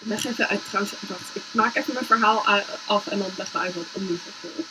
Ik 0.00 0.06
leg 0.08 0.24
even 0.24 0.48
uit, 0.48 0.60
trouwens, 0.68 0.94
wacht, 1.00 1.22
ik 1.32 1.42
maak 1.50 1.74
even 1.74 1.94
mijn 1.94 2.06
verhaal 2.06 2.46
af 2.86 3.06
en 3.06 3.18
dan 3.18 3.30
leg 3.36 3.48
ik 3.48 3.54
uit 3.54 3.74
wat 3.74 3.84
omniseksueel 3.92 4.52
is. 4.56 4.66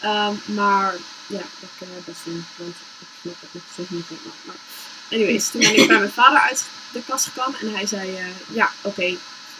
Ehm, 0.00 0.34
maar, 0.44 0.94
ja, 1.26 1.42
dat 1.60 1.70
kan 1.78 1.88
jij 1.88 2.02
best 2.04 2.24
doen, 2.24 2.44
want 2.56 2.74
ik 3.00 3.06
snap 3.20 3.40
het 3.40 3.54
nog 3.54 3.62
steeds 3.72 3.90
niet 3.90 4.06
helemaal. 4.08 4.34
Maar, 4.44 4.56
anyways, 5.10 5.50
toen 5.50 5.60
ben 5.60 5.76
ik 5.76 5.86
bij 5.86 5.98
mijn 5.98 6.10
vader 6.10 6.38
uit 6.38 6.64
de 6.92 7.02
kast 7.06 7.26
gekomen 7.26 7.60
en 7.60 7.74
hij 7.74 7.86
zei, 7.86 8.16
eh, 8.16 8.26
ja, 8.52 8.70
oké, 8.82 9.16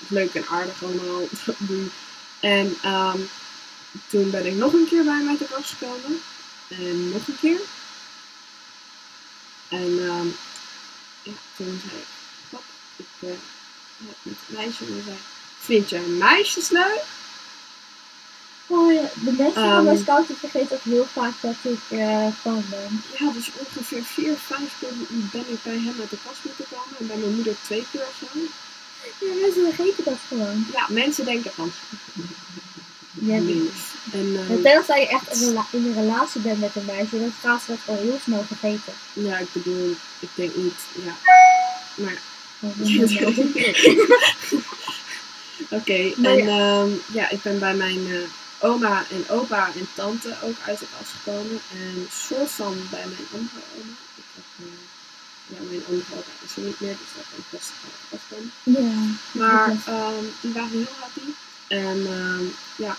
leuk 0.09 0.35
en 0.35 0.47
aardig 0.47 0.83
allemaal. 0.83 1.23
En 2.41 2.77
ehm, 2.83 3.19
toen 4.07 4.31
ben 4.31 4.47
ik 4.47 4.55
nog 4.55 4.73
een 4.73 4.87
keer 4.89 5.05
bij 5.05 5.15
hem 5.15 5.29
uit 5.29 5.39
de 5.39 5.47
kast 5.55 5.71
gekomen. 5.71 6.21
En 6.69 7.11
nog 7.11 7.27
een 7.27 7.39
keer. 7.41 7.61
En 9.69 9.99
ehm, 10.09 10.27
toen 11.57 11.81
zei 11.87 12.01
ik, 12.01 12.07
pap, 12.51 12.63
ik 12.97 13.07
met 13.97 14.15
een 14.25 14.37
meisje 14.47 14.85
en 14.85 15.03
zei, 15.05 15.17
vind 15.59 15.91
jij 15.91 16.01
meisjes 16.01 16.69
leuk? 16.69 17.05
Oh 18.73 18.93
ja, 18.93 19.01
de 19.25 19.33
mensen 19.33 19.63
van 19.63 19.85
mijn 19.85 19.99
scouting 19.99 20.39
vergeten 20.39 20.77
ook 20.77 20.83
heel 20.83 21.07
vaak 21.13 21.33
dat 21.41 21.55
ik 21.63 21.99
eh 21.99 22.27
pan 22.43 22.65
ben. 22.71 23.03
Ja, 23.19 23.33
dus 23.33 23.51
ongeveer 23.59 24.03
vier, 24.03 24.35
vijf 24.37 24.77
keer 24.81 24.89
ben 25.33 25.45
ik 25.49 25.63
bij 25.63 25.79
hem 25.87 25.95
uit 26.01 26.11
de 26.11 26.17
kast 26.27 26.45
moeten 26.45 26.65
komen. 26.71 26.97
En 26.99 27.07
bij 27.07 27.17
mijn 27.17 27.35
moeder 27.35 27.55
twee 27.63 27.87
keer 27.93 28.01
of 28.01 28.17
zo. 28.21 28.27
Ja, 29.27 29.33
mensen 29.41 29.65
vergeten 29.75 30.05
dat 30.05 30.19
gewoon. 30.29 30.67
Ja, 30.73 30.87
mensen 30.89 31.25
denken 31.25 31.51
van... 31.51 31.73
Ja, 33.13 33.39
nee. 33.39 33.71
En 34.13 34.21
En 34.21 34.47
ehm, 34.49 34.63
tenzij 34.63 35.01
je 35.01 35.09
echt 35.09 35.41
in 35.71 35.87
een 35.87 35.95
relatie 35.95 36.41
bent 36.41 36.61
met 36.61 36.77
een 36.77 36.85
meisje, 36.85 37.19
dan 37.19 37.33
gaat 37.43 37.63
ze 37.63 37.67
dat 37.71 37.97
al 37.97 38.03
heel 38.03 38.19
snel 38.23 38.45
vergeten. 38.47 38.93
ja, 39.13 39.39
ik 39.39 39.53
bedoel, 39.53 39.95
ik 40.19 40.29
denk 40.35 40.55
niet, 40.55 40.81
ja. 41.05 41.15
Maar 41.95 42.19
Oh, 42.63 42.71
Oké, 45.79 46.13
en 46.23 46.49
ehm, 46.49 46.89
ja, 47.13 47.31
ik 47.31 47.43
ben 47.43 47.59
bij 47.59 47.75
mijn 47.75 48.07
eh, 48.07 48.19
oma 48.61 49.05
en 49.11 49.29
opa 49.29 49.67
en 49.75 49.89
tante 49.95 50.35
ook 50.43 50.57
uit 50.67 50.79
de 50.79 50.87
kast 50.99 51.13
gekomen. 51.13 51.61
En 51.73 52.09
soort 52.13 52.51
van 52.51 52.77
bij 52.91 53.07
mijn 53.07 53.29
andere 53.33 53.65
oma. 53.77 53.95
Ik 54.17 54.25
heb, 54.35 54.45
eh, 54.59 54.81
ja, 55.47 55.59
mijn 55.69 55.85
andere 55.89 56.17
opa 56.17 56.33
is 56.45 56.57
er 56.57 56.63
niet 56.63 56.81
meer, 56.81 56.97
dus 57.01 57.13
daar 57.15 57.25
kan 57.31 57.45
best 57.51 57.73
komen. 58.29 58.53
Ja. 58.63 58.93
Maar 59.33 59.69
dat 59.69 59.95
ehm, 59.95 60.25
die 60.41 60.53
waren 60.53 60.71
heel 60.71 60.97
happy. 61.01 61.29
En 61.69 62.07
ehm, 62.07 62.45
ja, 62.77 62.97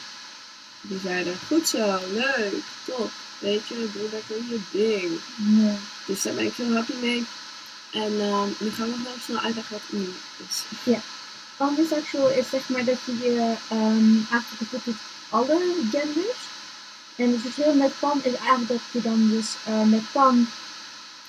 die 0.81 0.99
zeiden, 1.03 1.37
goed 1.47 1.67
zo, 1.67 1.99
leuk, 2.13 2.53
top. 2.85 3.11
Weet 3.39 3.67
je, 3.67 3.89
doe 3.93 4.09
lekker 4.11 4.35
je 4.35 4.59
ding. 4.71 5.19
ja. 5.35 5.75
Dus 6.05 6.21
daar 6.21 6.33
ben 6.33 6.45
ik 6.45 6.53
heel 6.55 6.73
happy 6.73 6.93
mee. 7.01 7.25
En 7.91 8.21
ehm, 8.21 8.47
nu 8.57 8.69
gaan 8.69 8.91
we 8.91 8.97
nog 8.97 9.07
heel 9.07 9.23
snel 9.23 9.39
uitleggen 9.39 9.73
wat 9.73 9.99
nu 9.99 10.13
is. 10.47 10.63
Pansexual 11.57 12.29
is 12.29 12.49
zeg 12.49 12.69
maar 12.69 12.85
dat 12.85 12.97
je 13.05 13.17
je 13.17 13.55
ehm 13.69 14.15
eigenlijk 14.31 14.71
alle 15.31 15.75
genders. 15.91 16.39
En 17.15 17.31
het 17.31 17.41
verschil 17.41 17.73
met 17.73 17.99
pan 17.99 18.19
is 18.23 18.33
eigenlijk 18.35 18.67
dat 18.67 18.79
je 18.91 19.01
dan 19.01 19.29
dus 19.29 19.55
eh, 19.65 19.83
met 19.83 20.11
pan 20.11 20.47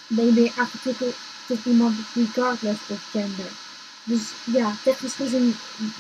ben 0.06 0.26
je 0.26 0.32
meer 0.32 0.52
aangetrokken 0.56 1.12
tot 1.46 1.58
iemand 1.64 1.96
regardless 2.14 2.80
of 2.86 2.98
gender. 3.10 3.50
Dus 4.04 4.22
ja, 4.44 4.74
technisch 4.82 5.14
gezien 5.14 5.56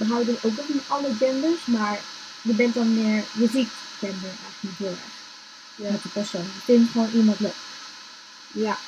houden 0.08 0.34
we 0.34 0.48
ook 0.48 0.56
nog 0.56 0.66
van 0.66 0.96
alle 0.96 1.14
genders, 1.18 1.64
maar 1.64 2.00
je 2.42 2.52
bent 2.54 2.74
dan 2.74 2.94
meer, 2.94 3.24
je 3.32 3.48
ziet 3.52 3.70
gender 3.98 4.30
eigenlijk 4.30 4.60
niet 4.60 4.78
heel 4.78 4.88
erg 4.88 5.20
Ja. 5.76 5.90
met 5.90 6.02
de 6.02 6.08
persoon. 6.08 6.42
Je 6.42 6.60
vindt 6.64 6.90
gewoon 6.90 7.10
iemand 7.12 7.40
leuk. 7.40 7.54
Ja. 8.52 8.78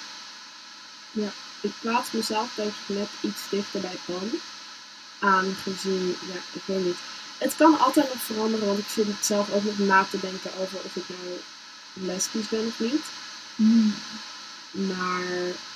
Ja. 1.10 1.28
Ik 1.60 1.72
plaats 1.80 2.10
mezelf 2.10 2.48
denk 2.54 2.68
ik 2.68 2.96
net 2.96 3.08
iets 3.20 3.40
dichter 3.50 3.80
bij 3.80 3.96
Pan. 4.04 4.30
Aangezien, 5.18 6.16
ja, 6.32 6.40
ik 6.52 6.62
weet 6.64 6.84
niet. 6.84 6.96
Het 7.38 7.56
kan 7.56 7.78
altijd 7.78 8.08
nog 8.08 8.22
veranderen, 8.22 8.66
want 8.66 8.78
ik 8.78 8.88
zit 8.88 9.06
het 9.06 9.26
zelf 9.26 9.52
ook 9.52 9.64
nog 9.64 9.78
na 9.78 10.06
te 10.10 10.20
denken 10.20 10.50
over 10.60 10.78
of 10.84 10.96
ik 10.96 11.04
nou 11.08 11.38
lesbisch 11.92 12.48
ben 12.48 12.66
of 12.66 12.80
niet. 12.80 13.04
Hmm. 13.56 13.94
Maar, 14.70 15.22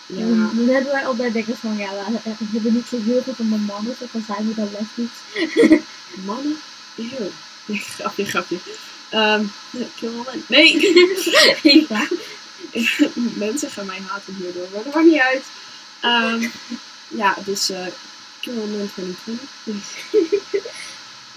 ja. 0.07 0.27
Dan 0.27 0.69
hebben 0.69 0.93
wij 0.93 1.07
altijd 1.07 1.33
denken 1.33 1.57
van, 1.57 1.77
ja, 1.77 1.91
we 2.23 2.47
hebben 2.53 2.73
niet 2.73 2.87
zo 2.87 3.03
heel 3.03 3.23
veel 3.23 3.35
van 3.35 3.49
de 3.49 3.57
mannen, 3.57 3.97
zo 4.01 4.07
van 4.11 4.25
zijn 4.27 4.49
we 4.49 4.55
dan 4.55 4.69
lesbisch. 4.73 5.19
Mannen? 6.27 6.57
Eeuw. 6.97 7.31
Grapje, 7.97 8.25
grapje. 8.25 8.59
Ehm 9.11 9.45
kill 9.97 10.11
woman. 10.11 10.43
Nee! 10.49 10.79
Mensen 13.37 13.71
gaan 13.71 13.87
mij 13.87 14.01
haten 14.07 14.35
hierdoor, 14.35 14.67
maar 14.73 14.83
dat 14.83 14.95
maakt 14.95 15.07
niet 15.07 15.21
uit. 15.21 15.45
Ehm, 16.01 16.49
ja, 17.09 17.37
dus 17.45 17.71
uh, 17.71 17.87
kill 18.41 18.55
woman 18.55 18.91
2020. 18.95 20.78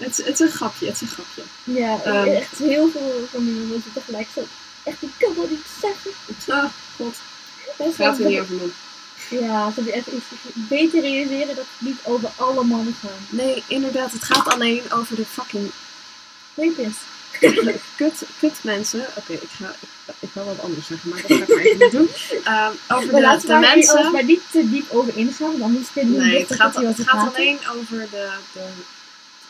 Het, 0.02 0.18
is- 0.18 0.24
het 0.26 0.40
is 0.40 0.40
een 0.40 0.56
grapje, 0.56 0.86
het 0.86 0.94
is 0.94 1.00
een 1.00 1.08
grapje. 1.08 1.42
Ja, 1.64 2.00
Ehm. 2.04 2.26
echt 2.28 2.58
heel 2.58 2.90
veel 2.90 3.28
van 3.30 3.44
die 3.44 3.52
mensen 3.54 3.92
tegelijk 3.92 4.28
zo. 4.34 4.40
Echt, 4.84 5.02
ik 5.02 5.08
kan 5.18 5.32
dat 5.36 5.50
niet 5.50 5.66
zeggen. 5.80 6.10
Ah, 6.48 6.64
god, 6.96 7.14
Dat 7.78 7.94
gaat 7.94 8.16
er 8.16 8.22
wel- 8.22 8.30
niet 8.30 8.40
over 8.40 8.54
man. 8.54 8.72
Ja, 9.30 9.72
ze 9.72 9.92
echt 9.92 10.06
iets 10.06 10.24
beter 10.54 11.00
realiseren 11.00 11.46
dat 11.46 11.56
het 11.56 11.66
niet 11.88 11.98
over 12.02 12.28
alle 12.36 12.64
mannen 12.64 12.94
gaat. 13.02 13.10
Nee, 13.28 13.62
inderdaad, 13.66 14.12
het 14.12 14.24
gaat 14.24 14.48
alleen 14.54 14.82
over 14.92 15.16
de 15.16 15.24
fucking 15.24 15.70
Rapist. 16.54 16.98
kut, 17.96 18.22
kut 18.38 18.52
mensen. 18.62 19.06
Oké, 19.16 19.32
ik 19.32 19.48
ga 19.58 19.74
ik, 19.80 20.14
ik 20.20 20.28
wil 20.32 20.44
wat 20.44 20.60
anders 20.60 20.86
zeggen, 20.86 21.08
maar 21.10 21.18
dat 21.22 21.26
ga 21.30 21.42
ik 21.42 21.48
maar 21.48 21.58
even 21.58 21.78
niet 21.78 21.90
doen. 21.92 22.08
Ehm, 22.44 22.72
over 22.88 23.20
Maar 23.20 23.40
de, 23.40 23.46
de 23.46 23.54
mensen. 23.58 24.12
maar 24.12 24.24
niet 24.24 24.40
te 24.50 24.70
diep 24.70 24.90
over 24.90 25.16
ingaan, 25.16 25.50
want 25.50 25.62
anders 25.62 25.92
we 25.94 26.04
Nee, 26.04 26.38
niet 26.38 26.48
het 26.48 26.60
gaat, 26.60 26.74
het 26.74 27.00
gaat 27.08 27.34
alleen 27.34 27.58
over 27.76 27.98
de, 28.10 28.30
de 28.52 28.60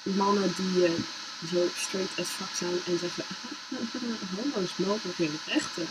mannen 0.02 0.54
die 0.56 0.84
eh, 0.84 0.90
zo 1.52 1.68
straight 1.76 2.18
as 2.18 2.28
fuck 2.28 2.56
zijn 2.56 2.80
en 2.86 2.98
zeggen: 2.98 3.24
homo's 4.36 4.70
mogen 4.76 5.12
geen 5.16 5.38
rechten. 5.46 5.88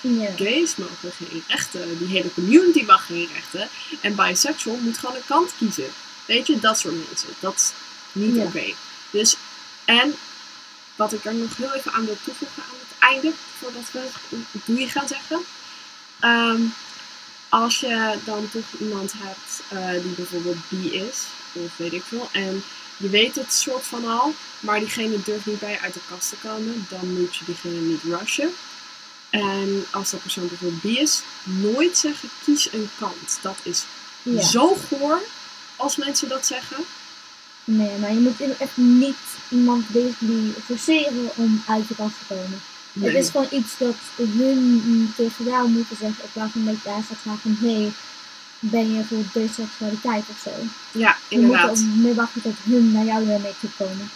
Ja. 0.00 0.30
Gays 0.36 0.76
mogen 0.76 1.12
geen 1.12 1.42
rechten. 1.48 1.98
Die 1.98 2.08
hele 2.08 2.34
community 2.34 2.82
mag 2.84 3.06
geen 3.06 3.28
rechten. 3.34 3.68
En 4.00 4.14
bisexual 4.14 4.76
moet 4.76 4.98
gewoon 4.98 5.14
een 5.16 5.26
kant 5.26 5.50
kiezen. 5.58 5.88
Weet 6.26 6.46
je, 6.46 6.60
dat 6.60 6.78
soort 6.78 7.06
mensen. 7.08 7.28
Dat 7.40 7.54
is 7.54 7.72
niet 8.12 8.34
Ja. 8.34 8.42
oké. 8.42 8.72
Dus, 9.10 9.36
en 9.84 10.14
wat 10.96 11.12
ik 11.12 11.24
er 11.24 11.34
nog 11.34 11.56
heel 11.56 11.72
even 11.72 11.92
aan 11.92 12.04
wil 12.04 12.16
toevoegen 12.24 12.62
aan 12.62 12.78
het 12.88 12.98
einde, 12.98 13.32
voordat 13.58 13.90
we 13.92 14.08
doei 14.64 14.88
gaan 14.88 15.08
zeggen. 15.08 15.40
Ehm, 16.20 16.60
als 17.48 17.80
je 17.80 18.18
dan 18.24 18.48
toch 18.50 18.80
iemand 18.80 19.12
hebt 19.16 19.62
eh, 19.68 20.02
die 20.02 20.12
bijvoorbeeld 20.12 20.68
bi 20.68 20.92
is, 20.92 21.26
of 21.52 21.76
weet 21.76 21.92
ik 21.92 22.02
veel, 22.08 22.28
en 22.32 22.64
je 22.96 23.08
weet 23.08 23.34
het 23.34 23.52
soort 23.52 23.84
van 23.84 24.04
al, 24.08 24.34
maar 24.60 24.78
diegene 24.78 25.22
durft 25.24 25.46
niet 25.46 25.58
bij 25.58 25.70
je 25.70 25.80
uit 25.80 25.94
de 25.94 26.00
kast 26.10 26.28
te 26.28 26.36
komen, 26.48 26.86
dan 26.88 27.12
moet 27.20 27.36
je 27.36 27.44
diegene 27.44 27.80
niet 27.80 28.02
rushen. 28.02 28.50
En 29.30 29.84
als 29.90 30.10
dat 30.10 30.22
persoon 30.22 30.48
bijvoorbeeld 30.48 30.82
bi 30.82 30.98
is, 30.98 31.22
nooit 31.44 31.96
zeggen 31.98 32.28
kies 32.44 32.72
een 32.72 32.88
kant. 32.98 33.38
Dat 33.40 33.56
is 33.62 33.84
Ja. 34.22 34.42
zo 34.42 34.78
goor 34.88 35.22
als 35.76 35.96
mensen 35.96 36.28
dat 36.28 36.46
zeggen. 36.46 36.76
Nee, 37.64 37.98
maar 37.98 38.12
je 38.12 38.18
moet 38.20 38.40
echt 38.58 38.76
niet 38.76 39.16
iemand 39.48 39.88
basically 39.88 40.52
forceren 40.64 41.30
om 41.36 41.62
uit 41.66 41.88
de 41.88 41.94
kast 41.94 42.14
te 42.18 42.34
komen. 42.34 42.60
Het 43.00 43.14
is 43.14 43.30
gewoon 43.30 43.46
iets 43.50 43.72
dat 43.78 43.94
hun 44.16 45.12
tegen 45.16 45.44
jou 45.44 45.68
moeten 45.68 45.96
zeggen. 45.96 46.24
In 46.24 46.30
plaats 46.32 46.52
van 46.52 46.64
dat 46.64 46.76
jij 46.84 47.02
gaat 47.08 47.18
vragen 47.22 47.56
hé, 47.60 47.92
ben 48.70 48.94
je 48.94 49.04
voor 49.04 49.24
deseksualiteit 49.32 50.24
of 50.28 50.40
zo. 50.44 50.50
Ja, 50.98 51.16
Je 51.28 51.36
moet 51.38 51.44
inderdaad. 51.44 51.78
er 51.78 51.84
mee 51.84 52.14
wachten 52.14 52.42
tot 52.42 52.54
hun 52.62 52.92
naar 52.92 53.04
jou 53.04 53.24
mee 53.24 53.54
toe 53.60 53.70
komen. 53.76 54.10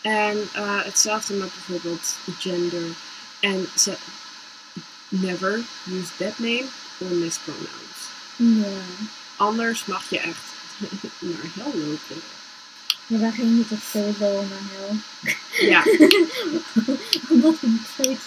En 0.00 0.48
eh, 0.52 0.84
hetzelfde 0.84 1.34
met 1.34 1.50
bijvoorbeeld 1.54 2.16
gender. 2.38 2.82
En 3.40 3.66
ze 3.76 3.96
never 5.08 5.60
use 5.90 6.10
that 6.18 6.38
name 6.38 6.64
or 6.98 7.06
mispronouns. 7.10 7.98
Ja. 8.36 8.80
Anders 9.36 9.84
mag 9.84 10.10
je 10.10 10.18
echt 10.18 10.44
naar 11.18 11.50
hel 11.54 11.72
lopen. 11.74 12.16
Ja, 13.06 13.18
wij 13.18 13.30
gingen 13.30 13.56
niet 13.56 13.72
echt 13.72 13.90
sowieso 13.90 14.44
naar 14.48 14.58
hel. 14.72 14.96
Ja, 15.68 15.82
Omdat 17.34 17.60
we 17.60 17.66
niet 17.66 18.18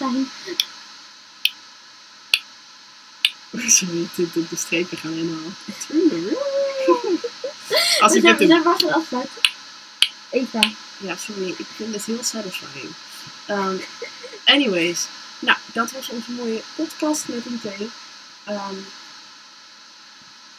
zijn. 3.60 3.72
sorry, 3.72 4.08
de, 4.16 4.28
de, 4.34 4.46
de 4.50 4.56
strepen 4.56 4.98
gaan 4.98 5.14
helemaal. 5.14 5.52
Als 8.00 8.14
ik 8.14 8.22
dit 8.22 8.38
doe. 8.38 8.48
maar 8.64 8.80
gaan 8.80 8.94
afsluiten. 8.94 9.34
Eva. 10.30 10.70
Ja, 10.98 11.16
sorry, 11.16 11.50
ik 11.58 11.66
vind 11.76 11.94
het 11.94 12.06
heel 12.06 12.24
satisfying. 12.24 12.94
Um, 13.50 13.82
anyways, 14.46 15.08
nou, 15.40 15.58
dat 15.74 15.92
was 15.92 16.10
onze 16.10 16.32
mooie 16.32 16.62
podcast 16.76 17.28
met 17.28 17.46
een 17.46 17.62
thee. 17.62 17.90
Ehm 18.46 18.76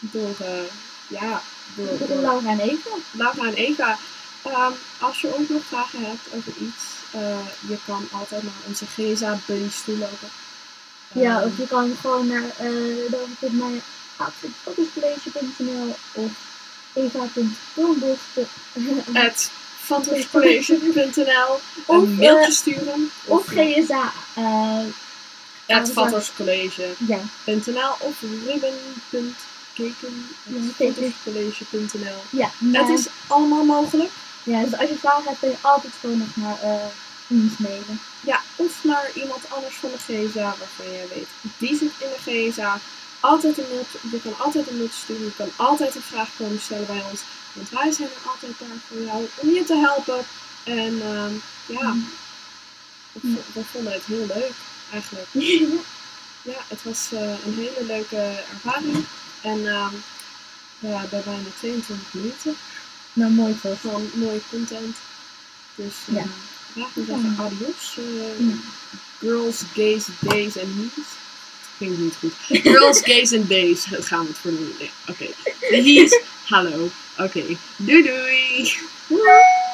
door, 0.01 0.35
eh, 0.41 0.63
ja, 1.09 1.43
door, 1.75 1.99
Door 1.99 2.09
door 2.09 2.21
Laura 2.21 2.51
en 2.51 2.61
Eva. 2.61 2.91
Laura 3.11 3.47
en 3.47 3.55
Eva. 3.55 3.99
Ehm, 4.43 4.73
als 5.01 5.21
je 5.21 5.35
ook 5.35 5.49
nog 5.49 5.63
vragen 5.65 6.05
hebt 6.05 6.35
over 6.35 6.53
iets, 6.61 6.85
eh, 7.13 7.47
je 7.69 7.79
kan 7.87 8.09
altijd 8.11 8.43
naar 8.43 8.53
onze 8.67 8.87
GSA 8.87 9.39
buddies 9.47 9.83
toe 9.85 9.99
lopen. 9.99 10.29
Ja, 11.21 11.43
of 11.45 11.57
je 11.57 11.67
kan 11.67 11.97
gewoon 12.01 12.27
naar 12.27 12.43
uh, 12.63 13.11
dan 13.11 13.37
of 16.13 16.31
eva.toonbos. 16.95 18.19
at 19.15 19.51
fantorscollege.nl 19.81 21.61
Of, 21.87 21.97
een 22.03 22.15
mailtje 22.15 22.45
eh, 22.47 22.51
sturen. 22.51 23.11
of 23.25 23.47
GSA. 23.47 24.13
eh 24.35 24.81
fantorscollege.nl 25.93 26.97
ja, 27.07 27.21
of 27.99 28.21
ruben.keken 28.47 30.27
Ja, 30.43 30.57
at 30.59 30.77
keken. 30.77 30.95
fantorscollege.nl 30.95 32.23
ja, 32.31 32.51
Het 32.59 32.73
maar- 32.73 32.93
is 32.93 33.07
allemaal 33.27 33.65
mogelijk. 33.65 34.11
ja, 34.43 34.63
dus 34.65 34.79
als 34.79 34.89
je 34.89 34.97
vragen 34.97 35.25
hebt, 35.25 35.39
kun 35.39 35.49
je 35.49 35.57
altijd 35.61 35.93
gewoon 36.01 36.19
nog 36.19 36.37
naar 36.37 36.59
eh 36.63 36.85
ons 37.27 37.57
mailen. 37.59 38.01
Ja, 38.21 38.41
of 38.57 38.85
naar 38.85 39.11
iemand 39.15 39.51
anders 39.51 39.75
van 39.75 39.91
de 39.91 39.99
GSA 39.99 40.55
waarvan 40.59 40.87
je 40.93 41.07
weet, 41.15 41.29
die 41.59 41.77
zit 41.77 41.93
in 41.99 42.09
de 42.15 42.51
GSA. 42.51 42.79
Altijd 43.21 43.59
een 43.59 43.65
mailtje, 43.73 43.99
je 44.11 44.21
kan 44.23 44.39
altijd 44.39 44.69
een 44.69 44.77
mailtje 44.77 44.99
sturen, 45.01 45.25
je 45.25 45.35
kan 45.37 45.51
altijd 45.57 45.95
een 45.95 46.03
vraag 46.03 46.29
komen 46.39 46.61
stellen 46.61 46.87
bij 46.87 47.03
ons. 47.11 47.21
Want 47.53 47.69
wij 47.71 47.93
zijn 47.93 48.09
er 48.09 48.31
altijd 48.31 48.53
daar 48.59 48.69
voor 48.89 49.01
jou 49.03 49.29
om 49.37 49.49
je 49.51 49.65
te 49.65 49.77
helpen. 49.77 50.25
En 50.65 51.03
ehm, 51.03 51.33
ja, 51.67 51.95
we, 53.13 53.21
vo- 53.21 53.53
we 53.61 53.65
vonden 53.73 53.93
het 53.93 54.05
heel 54.05 54.27
leuk 54.27 54.53
eigenlijk. 54.93 55.29
Ja, 56.43 56.59
het 56.69 56.83
was 56.83 57.09
eh, 57.13 57.21
een 57.21 57.55
hele 57.55 57.85
leuke 57.87 58.43
ervaring. 58.53 59.05
En 59.43 59.67
ehm, 59.67 59.95
we 60.79 60.89
hebben 60.89 61.23
bijna 61.25 61.49
22 61.59 62.13
minuten 62.15 62.57
nou, 63.13 63.31
mooi 63.33 63.61
toch? 63.61 63.79
van 63.81 64.11
mooie 64.15 64.41
content. 64.51 64.97
Dus 65.75 65.95
eh 66.09 66.15
Ja. 66.77 66.83
laten 66.83 67.01
we 67.01 67.05
zeggen 67.07 67.35
Ja. 67.37 67.45
adios. 67.45 67.97
eh, 67.99 68.47
Ja. 68.49 68.55
Girls, 69.21 69.63
gays, 69.75 70.07
days 70.21 70.57
en 70.57 70.75
he's. 70.95 71.07
Klinkt 71.77 71.99
niet 71.99 72.15
goed. 72.21 72.33
Girls, 72.73 73.01
gays 73.01 73.33
en 73.33 73.47
days 73.49 73.85
gaan 73.91 74.21
we 74.23 74.29
het 74.29 74.39
voor. 74.39 74.53
Nee, 74.53 74.91
Oké. 75.11 75.27
De 75.71 75.83
he's, 75.83 76.21
hallo. 76.45 76.91
Oké. 77.19 77.43
Doei 77.77 78.03
doei. 78.03 78.73
Doei! 79.09 79.65